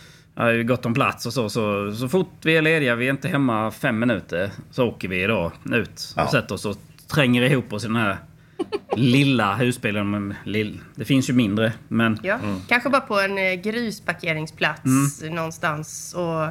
[0.52, 1.92] ju gott om plats och så, så.
[1.92, 5.52] Så fort vi är lediga, vi är inte hemma fem minuter, så åker vi då
[5.72, 6.30] ut och Ja.
[6.30, 6.76] sätter oss och
[7.14, 8.16] tränger ihop oss i den här
[8.96, 10.10] lilla husbilen.
[10.10, 12.18] Men lill- Det finns ju mindre, men...
[12.22, 16.14] Ja, kanske bara på en eh, grusparkeringsplats någonstans.
[16.14, 16.48] Och,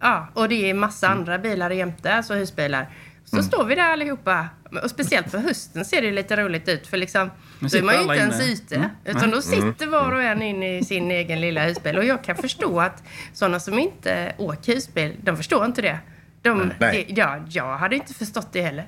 [0.00, 2.88] ja, och det är massa andra bilar jämte, alltså husbilar.
[3.24, 4.48] Så står vi där allihopa.
[4.82, 6.86] Och speciellt på hösten ser det lite roligt ut.
[6.86, 8.52] För liksom, då är man ju inte ens inne.
[8.52, 8.76] ute.
[8.76, 8.88] Mm.
[9.04, 11.96] Utan då sitter var och en inne i sin egen lilla husbil.
[11.98, 15.98] Och jag kan förstå att sådana som inte åker husbil, de förstår inte det.
[16.42, 18.86] De, det ja, jag hade inte förstått det heller.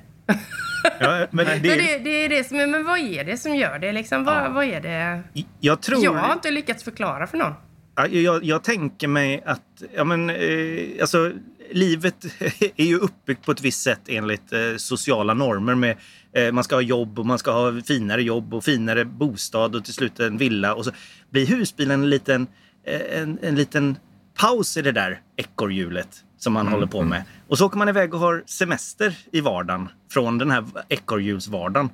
[0.99, 3.55] Ja, men det, Men det, det är det som är, men vad är det som
[3.55, 3.91] gör det?
[3.91, 5.23] Liksom, vad, vad är det?
[5.59, 6.03] jag tror...
[6.03, 7.53] Jag har inte lyckats förklara för någon.
[7.95, 11.31] Ja, Jag, jag tänker mig att ja, men, eh, alltså,
[11.71, 12.25] livet
[12.75, 15.75] är ju uppbyggt på ett visst sätt enligt eh, sociala normer.
[15.75, 15.97] Med,
[16.33, 19.85] eh, man ska ha jobb och man ska ha finare jobb och finare bostad och
[19.85, 20.75] till slut en villa.
[20.75, 20.91] Och så
[21.29, 22.47] blir husbilen en liten,
[22.85, 23.97] eh, en, en liten
[24.35, 27.23] paus i det där ekorrhjulet som man håller på med.
[27.47, 31.89] Och så åker man iväg och har semester i vardagen från den här ekorrhjulsvardagen.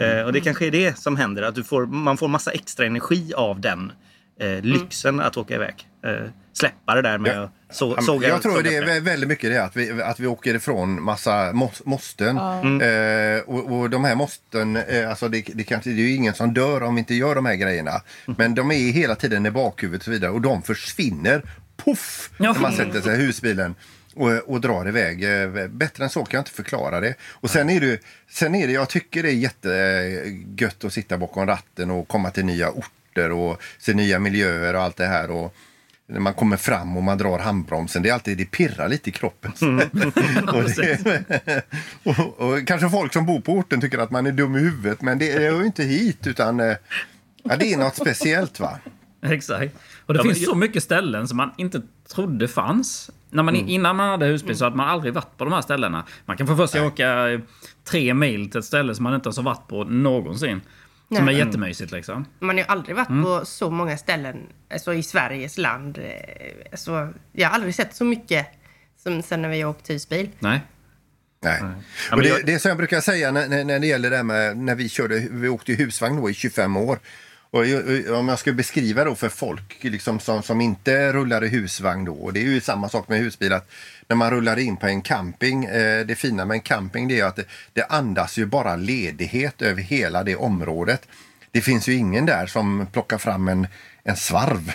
[0.00, 2.86] Eh, och det kanske är det som händer, att du får, man får massa extra
[2.86, 3.92] energi av den
[4.40, 5.74] eh, lyxen att åka iväg.
[6.04, 7.42] Eh, släppa det där med Ja.
[7.42, 10.02] att så, Ja, såga jag tror såga det är vä- väldigt mycket det att vi,
[10.02, 12.36] att vi åker ifrån massa mås- måsten.
[12.80, 16.34] Eh, och, och de här måsten, eh, alltså det, det, kanske, det är ju ingen
[16.34, 17.90] som dör om vi inte gör de här grejerna.
[18.26, 21.42] Men de är hela tiden i bakhuvudet och så vidare och de försvinner.
[21.84, 22.30] Puff!
[22.38, 22.52] Ja.
[22.52, 23.74] När man sätter sig i husbilen.
[24.14, 25.24] Och, och drar iväg.
[25.24, 27.14] Eh, Bättre än så kan jag inte förklara det.
[27.30, 31.46] Och sen är det, sen är det jag tycker det är jättegött att sitta bakom
[31.46, 35.30] ratten och komma till nya orter och se nya miljöer och allt det här.
[35.30, 35.54] Och,
[36.10, 39.12] när man kommer fram och man drar handbromsen, det är alltid det pirrar lite i
[39.12, 39.52] kroppen.
[40.48, 41.64] och, det,
[42.02, 45.02] och, och kanske folk som bor på orten tycker att man är dum i huvudet,
[45.02, 46.76] men det är ju inte hit utan eh,
[47.42, 48.78] ja, det är något speciellt va.
[49.32, 49.74] Exakt.
[50.06, 51.82] Och det Ja, men finns jag- så mycket ställen som man inte
[52.14, 53.10] trodde fanns.
[53.30, 56.04] När man, Innan man hade husbil så hade man aldrig varit på de här ställena.
[56.26, 57.40] Man kan få för sig åka eh,
[57.84, 60.60] tre mil till ett ställe som man inte ens har varit på någonsin.
[61.16, 61.34] Som Nej.
[61.40, 62.24] är jättemysigt liksom.
[62.38, 63.22] Man har ju aldrig varit Mm.
[63.24, 64.36] på så många ställen
[64.72, 65.98] alltså i Sveriges land.
[65.98, 66.04] Eh,
[66.72, 68.46] Alltså, jag har aldrig sett så mycket
[69.02, 70.28] som sen när vi åkt husbil.
[70.38, 70.60] Nej.
[71.42, 71.58] Nej.
[71.62, 71.66] Ja,
[72.12, 74.16] Och men det, det är som jag brukar säga när, när, när det gäller det
[74.16, 76.98] här med när vi körde, vi åkte i husvagn då i 25 år.
[77.50, 77.60] Och
[78.18, 82.14] om jag ska beskriva då för folk liksom som, som inte rullar i husvagn då,
[82.14, 83.70] och det är ju samma sak med husbil, att
[84.08, 87.24] när man rullar in på en camping, eh, det fina med en camping det är
[87.24, 91.08] att det, det andas ju bara ledighet över hela det området.
[91.50, 93.66] Det finns ju ingen där som plockar fram en,
[94.04, 94.72] en svarv.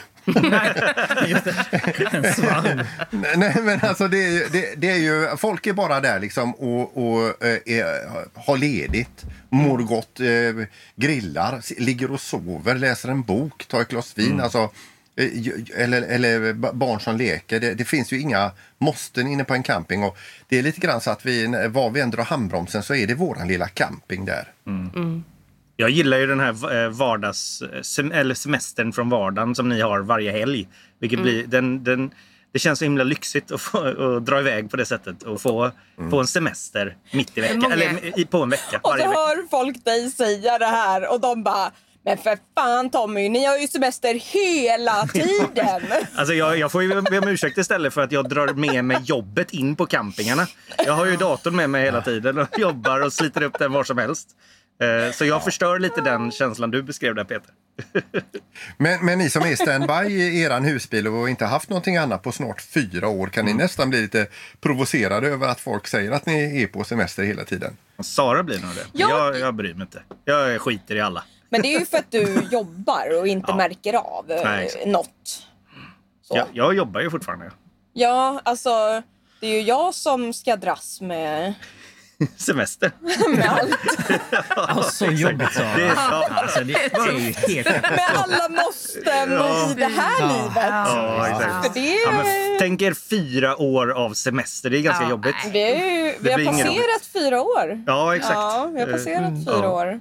[2.11, 2.87] En svarv.
[3.11, 6.19] Nej, nej, men alltså det, är ju- det, det är ju, folk är bara där
[6.19, 7.85] liksom och, och eh, är,
[8.39, 14.13] har ledigt, mår gott, eh, grillar, ligger och sover, läser en bok, tar ett glas
[14.17, 14.39] vin.
[14.41, 14.69] Alltså,
[15.15, 15.27] eh,
[15.83, 17.59] eller, eller ba- barn som leker.
[17.59, 20.03] Det, det finns ju inga måsten inne på en camping.
[20.03, 20.17] Och
[20.49, 23.13] det är lite grann så att vi, var vi än drar handbromsen så är det
[23.13, 24.51] våran lilla camping där.
[25.77, 29.99] Jag gillar ju den här eh, vardags, sem, eller semestern från vardagen som ni har
[29.99, 30.67] varje helg.
[30.99, 32.11] Vilket blir, den, den,
[32.53, 33.77] det känns så himla lyxigt att, få,
[34.17, 35.71] att dra iväg på det sättet och få,
[36.09, 37.59] få en semester mitt i veckan.
[37.59, 38.79] Många- Eller i, på en vecka.
[38.83, 39.09] Och så vecka.
[39.09, 41.71] hör folk dig säga det här och de bara
[42.07, 45.81] men för fan Tommy, ni har ju semester hela tiden.
[46.15, 48.97] Alltså jag, jag får ju be om ursäkt istället för att jag drar med mig
[49.03, 50.47] jobbet in på campingarna.
[50.85, 53.83] Jag har ju datorn med mig hela tiden och jobbar och sliter upp den var
[53.83, 54.27] som helst.
[54.81, 57.51] Eh, Så jag förstör lite den känslan du beskrev där Peter.
[58.77, 62.31] Men, men ni som är standby i eran husbil och inte haft någonting annat på
[62.31, 64.27] snart fyra år, kan ni nästan bli lite
[64.61, 67.77] provocerade över att folk säger att ni är på semester hela tiden?
[67.99, 68.85] Sara blir nog det.
[68.93, 69.09] Ja.
[69.09, 70.03] Jag, jag bryr mig inte.
[70.25, 71.23] Jag skiter i alla.
[71.49, 73.55] Men det är ju för att du jobbar och inte Ja.
[73.57, 74.85] märker av eh, Nej, exakt.
[74.85, 75.43] något.
[76.21, 76.37] Så.
[76.37, 77.51] Jag, jag jobbar ju fortfarande.
[77.93, 78.69] Ja, alltså
[79.39, 81.53] det är ju jag som ska dras med,
[82.37, 82.91] Semester.
[83.29, 83.77] med allt.
[84.55, 86.27] Ja, så jobbigt sa Det är- ja.
[86.31, 89.31] alltså, det är ju helt Med alla måsten
[89.71, 90.55] i det här livet.
[90.69, 91.67] Ja, exakt.
[91.67, 92.25] För det, Ja, men
[92.59, 94.69] tänk er fyra år av semester.
[94.69, 95.35] Det är ganska Ja, jobbigt.
[95.51, 95.75] vi, är
[96.05, 97.83] ju, vi Det har passerat fyra år.
[97.87, 98.33] Ja, exakt.
[98.35, 99.69] Ja, vi har Eh, passerat fyra ja.
[99.69, 99.99] år.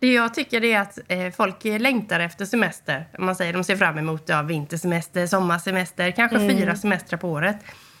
[0.00, 3.06] Det jag tycker är att eh, folk längtar efter semester.
[3.18, 7.56] Man säger de ser fram emot ja, vintersemester, sommarsemester, kanske fyra semestrar på året.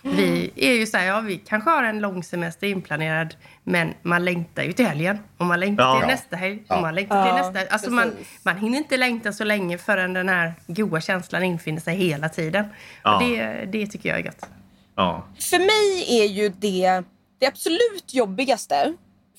[0.06, 4.24] Vi är ju så här, ja vi kanske har en lång semester inplanerad men man
[4.24, 5.98] längtar ju till helgen och man längtar Ja.
[6.00, 7.74] till nästa helg och man längtar till Ja, nästa.
[7.74, 8.12] Alltså man,
[8.42, 12.64] man hinner inte längta så länge förrän den här goa känslan infinner sig hela tiden.
[13.04, 13.16] Ja.
[13.16, 14.48] Och det, det tycker jag är gött.
[14.96, 15.24] Ja.
[15.40, 17.02] För mig är ju det
[17.38, 18.94] det absolut jobbigaste.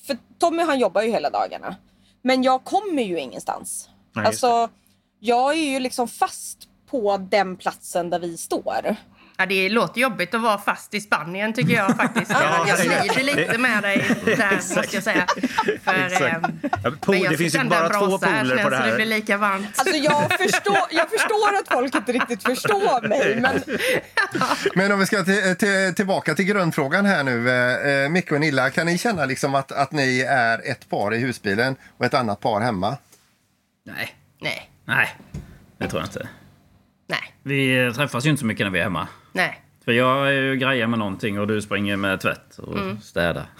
[0.06, 1.76] För Tommy han jobbar ju hela dagarna.
[2.22, 3.88] Men jag kommer ju ingenstans.
[4.12, 4.68] Nej, alltså,
[5.20, 6.58] jag är ju liksom fast
[6.90, 8.96] på den platsen där vi står.
[9.38, 12.30] Ja, det låter jobbigt att vara fast i Spanien tycker jag faktiskt.
[12.30, 15.26] jag jag slider lite med dig där måste jag säga.
[15.84, 16.22] För, Exakt.
[16.44, 18.76] ehm, Ja, men pool, jag det finns ju bara en två här pooler på det
[18.76, 18.96] Så det här.
[18.96, 19.78] blir lika varmt.
[19.78, 23.40] Alltså jag förstår, jag förstår att folk inte riktigt förstår mig.
[23.40, 23.62] Men
[24.74, 27.50] Men om vi ska till, till, tillbaka till grundfrågan här nu.
[27.50, 31.14] Eh, eh, Micke och Nilla, kan ni känna liksom att, att ni är ett par
[31.14, 32.96] i husbilen och ett annat par hemma?
[33.86, 34.14] Nej.
[34.40, 35.16] Nej, Nej,
[35.78, 36.28] det tror jag inte.
[37.08, 39.08] nej, Vi träffas ju inte så mycket när vi är hemma.
[39.36, 39.62] Nej.
[39.84, 43.00] För jag är ju grejer med någonting och du springer med tvätt och Mm.
[43.00, 43.46] städar.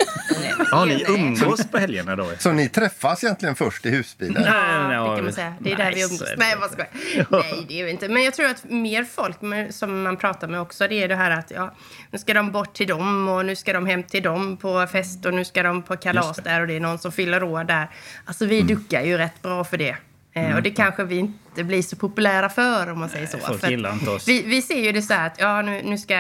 [0.71, 1.05] Ja, ni Nej.
[1.09, 2.31] umgås på helgerna då?
[2.39, 4.43] Så ni träffas egentligen först i husbilen?
[4.43, 5.55] Nej, Ja, ja, det kan man säga.
[5.61, 6.25] Det är där vi nej, umgås.
[6.37, 6.91] Nej, vad skojar.
[7.31, 8.09] Nej, det är vi inte.
[8.09, 9.37] Men jag tror att mer folk
[9.75, 11.75] som man pratar med också, det är det här att ja,
[12.11, 15.27] nu ska de bort till dem och nu ska de hem till dem på fest
[15.27, 17.91] och nu ska de på kalas där och det är någon som fyller år där.
[18.25, 19.97] Alltså vi duckar ju rätt bra för det.
[20.37, 23.39] Eh, Och det kanske vi inte blir så populära för om man säger så.
[23.39, 24.29] folk gillar inte oss.
[24.29, 26.17] Vi, vi ser ju det så här att ja, nu, nu ska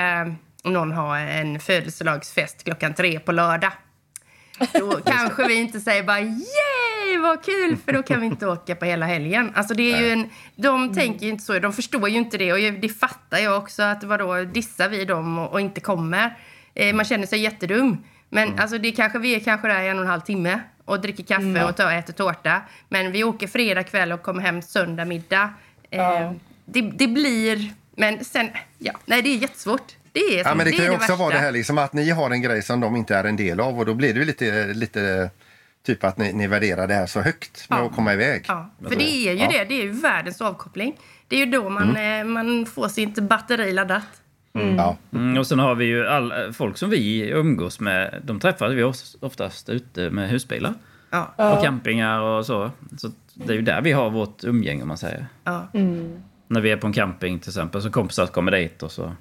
[0.64, 3.72] någon ha en födelsedagsfest klockan tre på lördag.
[4.72, 8.74] Då kanske vi inte säger bara yay vad kul för då kan vi inte åka
[8.74, 9.52] på hela helgen.
[9.54, 12.52] Alltså det är ju en, de tänker ju inte så, de förstår ju inte det
[12.52, 16.36] och det fattar jag också att vadå dissar vi dem och, och inte kommer.
[16.74, 18.04] Eh, man känner sig jättedum.
[18.28, 21.00] Men alltså det kanske vi är kanske där i en och en halv timme och
[21.00, 22.62] dricker kaffe och tar, äter tårta.
[22.88, 25.50] Men vi åker fredag kväll och kommer hem söndag middag.
[25.90, 26.32] Eh,
[26.64, 29.92] det, det blir, men sen, ja, nej det är jättesvårt.
[30.12, 32.10] Det är, Ja, men det kan är ju också vara det här liksom att ni
[32.10, 34.64] har en grej som de inte är en del av och då blir det lite,
[34.66, 35.30] lite
[35.86, 37.86] typ att ni, ni värderar det här så högt med Ja.
[37.86, 38.44] att komma iväg.
[38.48, 39.48] Ja, för det är ju Ja.
[39.50, 39.64] det.
[39.64, 40.96] Det är ju världens avkoppling.
[41.28, 44.02] Det är ju då man, eh, man får sitt batteri laddat.
[44.78, 44.96] Ja.
[45.12, 48.20] Mm, och sen har vi ju all, folk som vi umgås med.
[48.24, 50.74] De träffar vi oss oftast ute med husbilar.
[51.10, 51.34] Ja.
[51.36, 52.70] På campingar och så.
[52.98, 55.26] Så det är ju där vi har vårt umgänge om man säger.
[55.44, 55.68] Ja,
[56.48, 59.12] När vi är på en camping till exempel så kompisar kommer dit och så.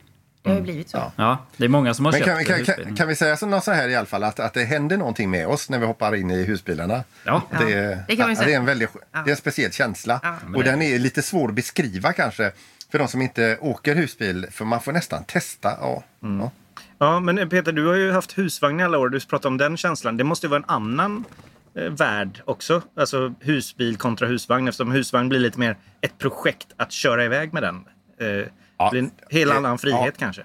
[0.42, 1.12] det har ju blivit så.
[1.16, 3.38] Ja, det är många som har Men köpt kan, vi- kan, kan, kan vi säga
[3.38, 5.80] så, något så här i alla fall att, att det händer någonting med oss när
[5.80, 7.04] vi hoppar in i husbilarna?
[7.24, 7.42] Ja.
[7.60, 8.48] Det, Ja, det kan vi ja, säga.
[8.48, 10.20] det är en väldigt, det är en speciell känsla.
[10.24, 10.36] Ja.
[10.56, 12.52] Och den är lite svår att beskriva kanske
[12.96, 15.72] för de som inte åker husbil för man får nästan testa.
[15.82, 16.52] Ja, ja.
[16.98, 19.10] Ja, men Peter, du har ju haft husvagn i alla år.
[19.10, 20.18] Du pratar om den känslan.
[20.18, 21.26] Det måste ju vara en annan
[21.76, 22.82] eh, värld också.
[22.98, 27.64] Alltså husbil kontra husvagn eftersom husvagn blir lite mer ett projekt att köra iväg med
[27.64, 27.86] den.
[28.22, 28.86] Eh, Ja.
[28.86, 30.44] Det blir en helt annan frihet kanske.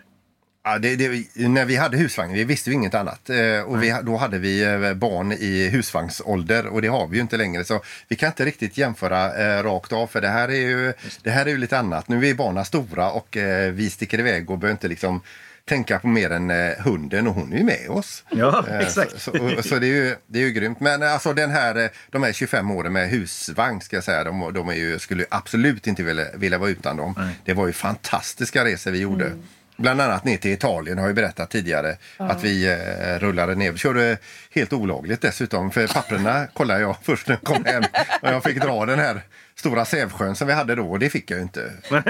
[0.62, 3.30] Ja, det, det, när vi hade husvagn, vi visste ju inget annat.
[3.30, 7.22] Eh, och vi, då hade vi eh, barn i husvagnsålder och det har vi ju
[7.22, 7.64] inte längre.
[7.64, 10.92] Så vi kan inte riktigt jämföra eh, rakt av för det här, är ju,
[11.22, 12.08] det här är ju lite annat.
[12.08, 15.20] Nu är barnen stora och eh, vi sticker iväg och behöver inte liksom
[15.64, 18.24] tänka på mer än eh, hunden och hon är ju med oss.
[18.30, 19.20] Ja, exakt.
[19.20, 20.80] Så, så, så det, är ju, det är ju grymt.
[20.80, 24.68] Men alltså den här, de här 25 åren med husvagn ska jag säga, de, de
[24.68, 27.30] är ju, skulle absolut inte vilja, vilja vara utan dem.
[27.44, 29.32] Det var ju fantastiska resor vi gjorde.
[29.80, 31.96] Bland annat ner till Italien har jag berättat tidigare.
[32.16, 33.72] Att vi eh, rullade ner.
[33.72, 34.18] Vi körde
[34.50, 35.70] helt olagligt dessutom.
[35.70, 37.82] För papperna kollade jag först när jag kom hem.
[38.22, 39.22] Och jag fick dra den här
[39.54, 40.90] stora Sävsjön som vi hade då.
[40.90, 41.72] Och det fick jag ju inte.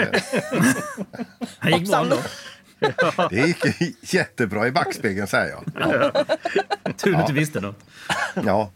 [1.59, 2.18] Han gick bra ändå.
[3.30, 5.64] Det gick jättebra i backspegeln säger jag.
[6.96, 7.78] Tur du inte visste något.
[8.44, 8.72] Ja.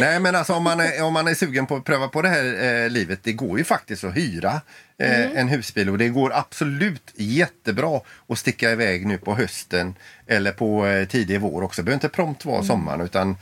[0.00, 2.28] Nej men alltså om man är, om man är sugen på att pröva på det
[2.28, 2.44] här
[2.84, 3.20] eh, livet.
[3.22, 4.60] Det går ju faktiskt att hyra
[4.98, 9.94] eh, en husbil och det går absolut jättebra att sticka iväg nu på hösten
[10.26, 11.82] eller på eh, tidig vår också.
[11.82, 13.36] Det behöver inte prompt vara sommaren utan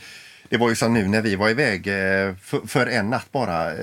[0.49, 2.35] det var ju som nu när vi var iväg eh,
[2.67, 3.75] för, en natt bara.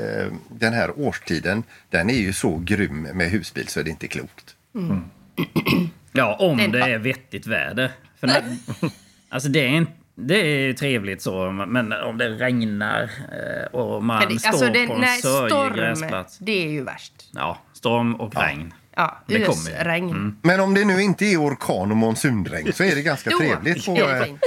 [0.49, 4.55] Den här årstiden den är ju så grym med husbil så är det inte klokt.
[6.11, 7.91] Ja, om Det är vettigt väder.
[8.19, 8.43] För när,
[9.29, 14.27] alltså det är, inte, det är trevligt så, men om det regnar eh, och man
[14.29, 16.37] det, står alltså det, på en nej, sörjig storm, gräsplats.
[16.37, 17.13] det är ju värst.
[17.33, 18.73] Ja, storm och regn.
[18.95, 19.75] Ja, Det kommer ju.
[19.75, 20.37] ösregn.
[20.41, 23.91] Men om det nu inte är orkan och monsunregn så är det ganska trevligt på,
[23.91, 24.41] eh, fint.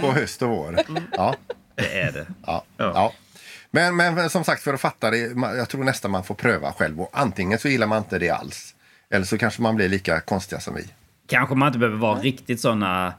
[0.00, 0.76] på höst och vår.
[1.12, 1.34] Ja.
[1.74, 2.26] Det är det.
[2.46, 3.12] Ja, ja.
[3.70, 5.18] Men, men som sagt, för att fatta det,
[5.56, 7.00] jag tror nästan man får pröva själv.
[7.00, 8.74] Och antingen så gillar man inte det alls.
[9.10, 10.84] Eller så kanske man blir lika konstiga som vi.
[11.28, 13.14] Kanske man inte behöver vara riktigt såna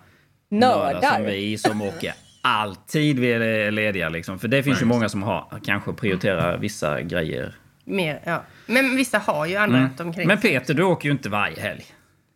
[0.50, 2.14] nördar som vi som åker
[2.48, 4.10] alltid vi är lediga.
[4.10, 4.40] Liksom.
[4.40, 7.56] För det finns ju många som har, kanske prioriterar vissa grejer.
[7.84, 8.44] Mer, ja.
[8.66, 10.24] Men vissa har ju andra runt omkring.
[10.24, 10.36] Mm.
[10.36, 11.86] Men Peter, du åker ju inte varje helg.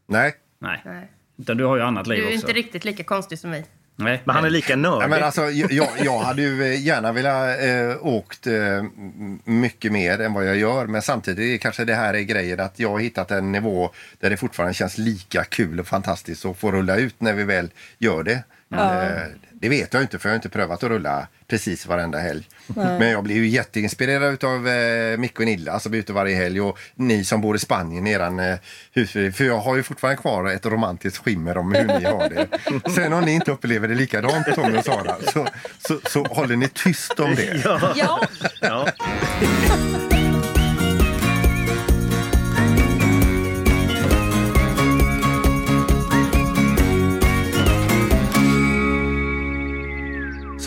[0.08, 0.34] Nej.
[0.60, 0.82] Nej.
[0.86, 1.12] Nej.
[1.38, 2.48] Utan du har ju annat liv Du är också.
[2.48, 3.64] inte riktigt lika konstig som vi.
[4.04, 4.22] Nej.
[4.26, 5.10] Men han är lika Ja, nördig.
[5.10, 8.84] men alltså, jag, jag hade ju eh, gärna velat eh, åkt eh,
[9.44, 10.88] mycket mer än vad jag gör.
[10.88, 14.30] Men samtidigt är kanske det här är grejen att jag har hittat en nivå där
[14.30, 18.24] det fortfarande känns lika kul och fantastiskt att få rulla ut när vi väl gör
[18.24, 18.44] det.
[18.74, 22.48] Eh, Det vet jag inte för jag har inte prövat att rulla precis varenda helg.
[22.68, 23.00] Nej.
[23.00, 26.62] Men jag blir ju jätteinspirerad av eh, Micke och Nilla som är ute varje helg
[26.62, 28.56] och ni som bor i Spanien, eran eh,
[28.94, 29.34] husbil.
[29.34, 32.48] För jag har ju fortfarande kvar ett romantiskt skimmer om hur ni har det.
[32.96, 35.48] Sen om ni inte upplever det likadant Tommy och Sara så,
[35.88, 37.62] så, så håller ni tyst om det.
[37.96, 38.20] Ja.
[38.62, 38.88] Ja.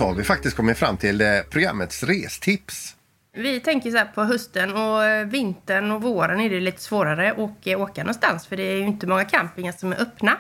[0.05, 2.97] Så har vi faktiskt kommit fram till eh, programmets restips.
[3.37, 7.33] Vi tänker så här på hösten och eh, vintern och våren är det lite svårare
[7.33, 10.37] att eh, åka någonstans för det är ju inte många campingar som är öppna.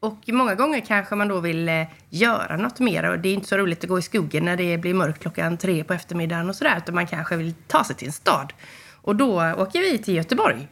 [0.00, 3.56] Och många gånger kanske man då vill göra något mer och det är inte så
[3.56, 6.78] roligt att gå i skogen när det blir mörkt klockan tre på eftermiddagen och sådär
[6.78, 8.52] utan man kanske vill ta sig till en stad.
[8.90, 10.68] Och då åker vi till Göteborg,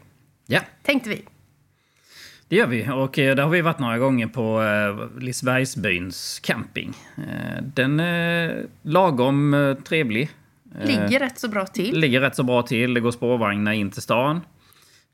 [0.47, 1.25] Ja, tänkte vi.
[2.51, 2.89] Det gör vi.
[2.91, 6.95] Och eh, där har vi varit några gånger på eh, Lisebergsbyns camping.
[7.17, 10.31] Eh, Den är lagom trevlig.
[10.83, 11.99] Ligger rätt så bra till.
[12.01, 12.95] Ligger rätt så bra till.
[12.95, 14.41] Det går spårvagnar in till stan.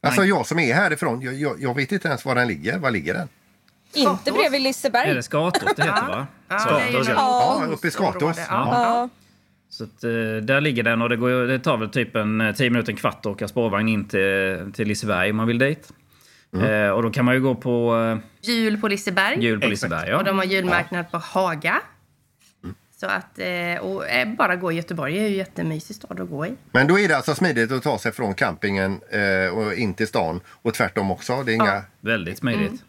[0.03, 2.79] Alltså jag som är härifrån, jag, jag, jag vet inte ens var den ligger.
[2.79, 3.29] Var ligger den?
[3.95, 5.11] Inte bredvid Liseberg.
[5.11, 6.27] Är det Skatås det heter va?
[6.49, 7.63] Ja, det är ju Skatås, ja.
[7.67, 8.37] Ja, uppe i Skatås.
[8.49, 9.09] Ja.
[9.69, 10.01] Så att,
[10.43, 12.97] där ligger den och det, går, det tar väl typ en eh, 10 minuter, en
[12.97, 15.93] kvart att åka spårvagn in till, till Liseberg om man vill dit.
[16.55, 19.41] Eh, och då kan man ju gå på eh, Jul på Liseberg.
[19.45, 20.09] jul på Liseberg.
[20.11, 20.17] Ja.
[20.19, 21.81] Och de har julmarknad på Haga.
[23.01, 24.03] Så att, eh, och
[24.39, 26.55] bara gå i Göteborg är ju jättemysig stad att gå i.
[26.73, 29.01] Men då är det alltså smidigt att ta sig från campingen
[29.55, 31.43] och in till stan och tvärtom också.
[31.43, 31.83] Det är inga...
[32.01, 32.85] Väldigt smidigt.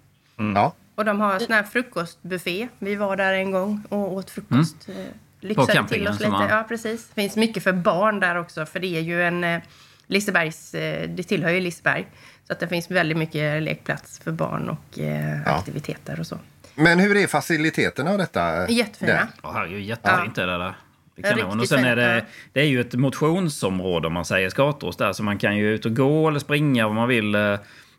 [0.55, 0.73] Ja.
[0.95, 2.67] Och de har sån här frukostbuffé.
[2.79, 4.87] Vi var där en gång och åt frukost.
[4.87, 5.01] Mm.
[5.39, 6.31] Lyxade till oss lite.
[6.31, 7.07] var- Ja, precis.
[7.07, 8.65] Det finns mycket för barn där också.
[8.65, 9.61] För det är ju en...
[10.07, 12.07] Lisebergs, eh, det tillhör ju Liseberg.
[12.47, 15.51] Så att det finns väldigt mycket lekplats för barn och eh, Ja.
[15.51, 16.39] aktiviteter och så.
[16.75, 18.69] Men hur är faciliteterna av detta?
[18.69, 19.11] Jättefina.
[19.13, 19.27] där?
[19.43, 20.73] Ja, herregud, jättefint är det där.
[21.15, 21.59] Det, Ja, är kanon.
[21.59, 22.21] och sen är det, ja.
[22.53, 25.13] det är ju ett motionsområde om man säger Skatås där.
[25.13, 27.35] Så man kan ju ut och gå eller springa om man vill.
[27.35, 27.41] Eh,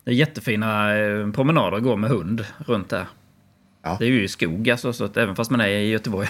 [0.03, 3.05] Det är jättefina eh, promenader att gå med hund runt där.
[3.83, 3.95] Ja.
[3.99, 6.27] Det är ju i skog alltså, så att även fast man är i Göteborg.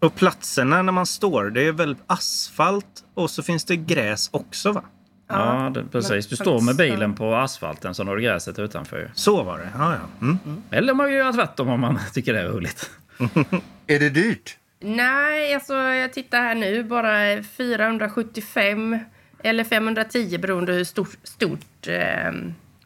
[0.00, 4.72] Och platserna när man står, det är väl asfalt och så finns det gräs också
[4.72, 4.82] va?
[5.28, 6.26] Ja, det, precis.
[6.26, 9.10] Du står med bilen på asfalten så har du gräset utanför.
[9.14, 9.68] Så var det.
[9.78, 10.26] Ja, ja.
[10.26, 10.62] Mm.
[10.70, 12.90] Eller man göra tvärtom om man tycker det är roligt.
[13.86, 14.56] Är det dyrt?
[14.80, 16.84] Nej, alltså jag tittar här nu.
[16.84, 18.98] Bara 475
[19.42, 22.32] eller 510 beroende hur stort, stort eh,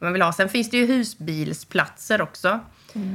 [0.01, 0.33] man vill ha.
[0.33, 2.61] Sen finns det ju husbilsplatser också.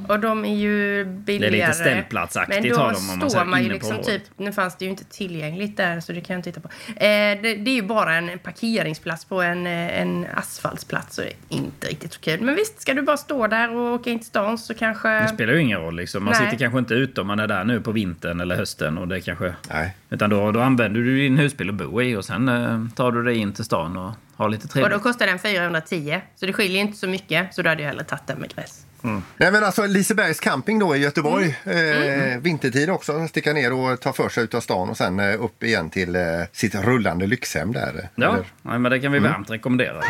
[0.07, 1.51] Och de är ju billigare.
[1.51, 4.21] Det är lite ställplatsaktigt Men då har de, om man står man ju liksom typ...
[4.37, 6.69] Nu fanns det ju inte tillgängligt där så det kan jag inte titta på.
[6.87, 11.15] Eh, det, det är ju bara en parkeringsplats på en, eh, en asfaltsplats.
[11.15, 12.41] Så det är inte riktigt så kul.
[12.41, 15.09] Men visst, ska du bara stå där och åka in till stan så kanske...
[15.09, 15.95] Det spelar ju ingen roll.
[15.95, 16.23] Liksom.
[16.23, 16.43] Man Nej.
[16.45, 18.97] sitter kanske inte ute om man är där nu på vintern eller hösten.
[18.97, 19.53] Och det kanske...
[19.69, 19.95] Nej.
[20.09, 23.23] Utan då, då använder du din husbil att bo i och sen eh, tar du
[23.23, 24.93] dig in till stan och har lite Och trevligt.
[24.93, 26.21] då kostar den 410.
[26.35, 27.53] Så det skiljer inte så mycket.
[27.55, 28.86] Så då hade jag hellre tagit den med gräs.
[29.01, 31.55] Nej men alltså Lisebergs camping då i Göteborg.
[31.65, 32.31] Mm.
[32.31, 33.27] Eh, vintertid också.
[33.27, 36.15] Sticka ner och ta för sig ut av stan och sen eh, upp igen till
[36.15, 38.09] eh, sitt rullande lyxhem där.
[38.15, 40.01] Ja, Eller- nej, men det kan vi varmt rekommendera.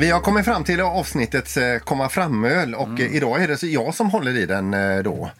[0.00, 3.06] Vi har kommit fram till avsnittets eh, komma fram-öl och Mm.
[3.06, 5.30] eh, idag är det så jag som håller i den eh, då.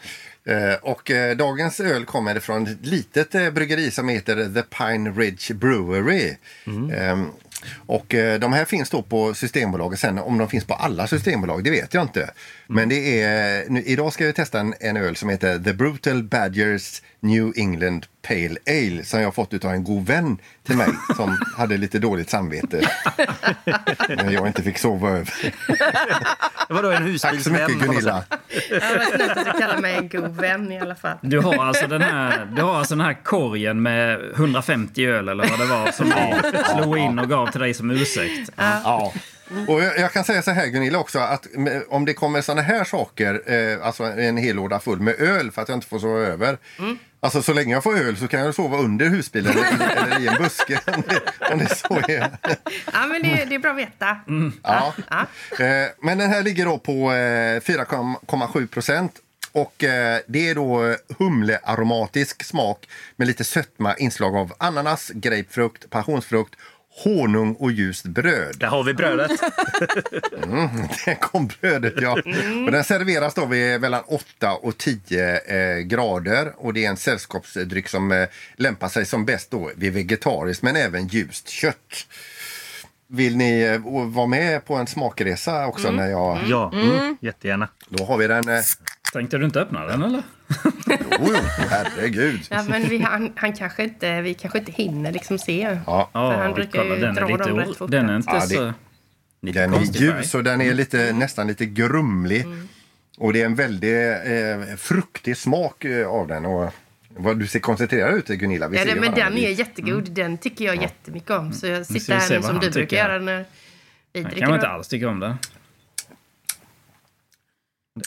[0.82, 6.36] Och dagens öl kommer från ett litet bryggeri som heter The Pine Ridge Brewery.
[6.66, 7.26] Mm.
[7.86, 10.00] Och eh, de här finns då på Systembolaget.
[10.00, 12.22] Sen om de finns på alla systembolag, det vet jag inte.
[12.22, 12.34] Mm.
[12.66, 16.22] Men det är, nu, idag ska vi testa en, en öl som heter The Brutal
[16.22, 20.88] Badgers New England Pale Ale som jag har fått av en god vän till mig
[21.16, 22.80] som hade lite dåligt samvete.
[24.08, 25.54] När jag inte fick sova över.
[26.68, 27.72] Vadå, en Tack så husbilsvän?
[27.72, 28.24] mycket Gunilla.
[28.70, 31.16] Ja, var snällt att du kallar mig en god vän i alla fall.
[31.20, 35.48] Du har alltså den här, du har alltså den här korgen med 150 öl eller
[35.50, 38.50] vad det var som vi slog in och gav till dig som ursäkt.
[38.56, 39.12] Ja.
[39.68, 41.46] Och jag, jag kan säga så här Gunilla också att
[41.88, 45.62] om det kommer såna här saker, eh, alltså en hel låda full med öl för
[45.62, 46.58] att jag inte får sova över.
[47.20, 50.26] Alltså så länge jag får öl så kan jag sova under husbilen eller, eller i
[50.28, 51.20] en buske om det,
[51.52, 52.30] om det så är.
[52.92, 54.16] Ja, men det, det är bra att veta.
[54.62, 54.94] Ja.
[55.64, 59.12] Eh, Men den här ligger då på eh, 4,7 procent.
[59.52, 66.54] Och eh, det är då humlearomatisk smak med lite sötma, inslag av ananas, grapefrukt, passionsfrukt,
[67.04, 68.56] honung och ljust bröd.
[68.58, 69.30] Där har vi brödet.
[71.04, 72.12] Där kom brödet, ja.
[72.66, 76.52] Och den serveras då vid mellan 8 och 10 eh, grader.
[76.56, 80.76] Och det är en sällskapsdryck som eh, lämpar sig som bäst då vid vegetariskt men
[80.76, 82.06] även ljust kött.
[83.10, 86.38] Vill ni eh, vara med på en smakresa också när jag...
[86.46, 87.16] Ja, mm.
[87.20, 87.68] jättegärna.
[87.88, 88.48] Då har vi den...
[88.48, 88.60] Eh,
[89.12, 90.22] Tänkte du inte öppna den eller?
[90.86, 91.34] jo, jo,
[91.70, 92.40] herregud.
[92.50, 95.78] Ja, men vi, han, han kanske inte, vi kanske inte hinner liksom se.
[95.86, 97.90] Ja, För han brukar ju den dra är lite dem rätt fort.
[97.90, 98.72] Den är inte Ja, det- så...
[99.42, 102.44] Lite den är ljus och den är lite, nästan lite grumlig.
[103.18, 103.94] Och det är en väldigt
[104.26, 106.46] eh, fruktig smak eh, av den.
[106.46, 106.74] Och,
[107.16, 108.68] vad du ser koncentrerad ut Gunilla.
[108.68, 110.10] Vi Ja, ser det, ju men den är jättegod.
[110.10, 111.52] Den tycker jag jättemycket om.
[111.52, 113.44] Så jag ska sitter här som du brukar göra när
[114.12, 114.38] vi dricker.
[114.40, 115.36] kan man inte alls tycka om den.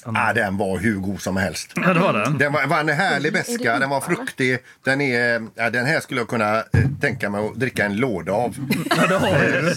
[0.03, 1.71] Ah, den var hur god som helst.
[1.75, 2.37] Ja, det var den.
[2.37, 4.59] Den var, var en härlig beska, den var fruktig.
[4.83, 6.63] Den, är, ja, den här skulle jag kunna eh,
[7.01, 8.55] tänka mig att dricka en låda av.
[8.97, 9.75] Ja, det har du.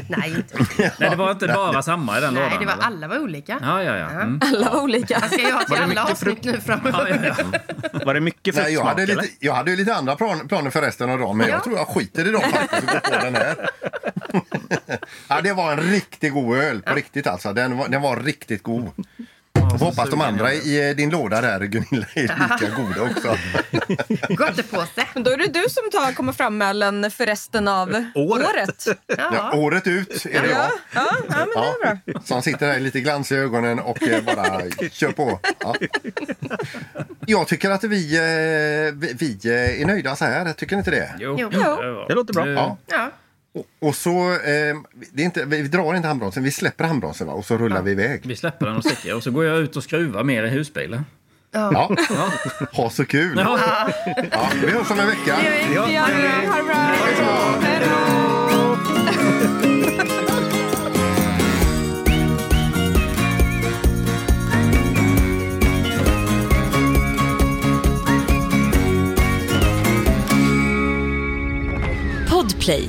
[0.08, 0.44] Nej.
[0.98, 2.60] Nej, det var inte bara samma i den Nej, lådan.
[2.60, 2.84] det var, eller?
[2.84, 3.58] alla var olika.
[3.62, 4.10] Ja, ja, ja.
[4.10, 4.40] Mm.
[4.42, 5.20] Alla var olika.
[5.20, 7.08] Ska jag ha till alla avsnitt nu framöver.
[7.10, 7.44] ja, ja,
[7.92, 8.00] ja.
[8.04, 10.70] Var det mycket Nej, jag, fruktsmak hade lite, jag hade ju lite andra plan, planer
[10.70, 13.24] för resten av dagen men jag tror jag skiter i dem faktiskt och går på
[13.24, 13.70] den här.
[15.28, 17.52] ja, det var en riktigt god öl, på riktigt alltså.
[17.52, 18.90] Den var, den var riktigt god.
[19.52, 23.36] Jag hoppas de andra i eh, din låda där, Gunilla, är lika goda också.
[24.28, 25.06] Gottepåse.
[25.14, 28.46] Men Då är det du som tar, kommer fram med ölen för resten av Året.
[28.48, 28.86] året.
[29.06, 29.52] Ja, Ja.
[29.58, 30.56] året ut är det jag.
[30.56, 32.20] Ja, ja, ja, men det är bra.
[32.24, 34.60] Som sitter där lite glans i ögonen och eh, bara
[34.92, 35.40] kör på.
[35.58, 35.74] Ja.
[37.26, 39.50] Jag tycker att vi, eh, vi, vi
[39.82, 41.14] är nöjda så här, tycker ni inte det?
[41.18, 41.36] Jo.
[41.40, 41.50] Jo.
[41.52, 42.04] Ja.
[42.08, 42.76] Det låter bra.
[42.88, 43.10] Ja.
[43.52, 43.62] Ja.
[43.80, 44.76] Och så, eh,
[45.12, 47.32] det är inte, vi drar inte handbromsen, vi släpper handbromsen va?
[47.32, 48.20] och så rullar vi iväg.
[48.24, 49.16] Vi släpper den och sticker.
[49.16, 51.04] Och så går jag ut och skruvar mer i husbilen.
[51.52, 51.96] Ja.
[52.72, 53.38] Ha så kul!
[53.38, 53.58] Ja.
[54.30, 55.36] Ja, vi hörs om en vecka.
[55.68, 55.98] Vi gör det.
[56.48, 56.74] Ha det bra.
[57.62, 58.60] Hej då.
[72.30, 72.88] Podplay,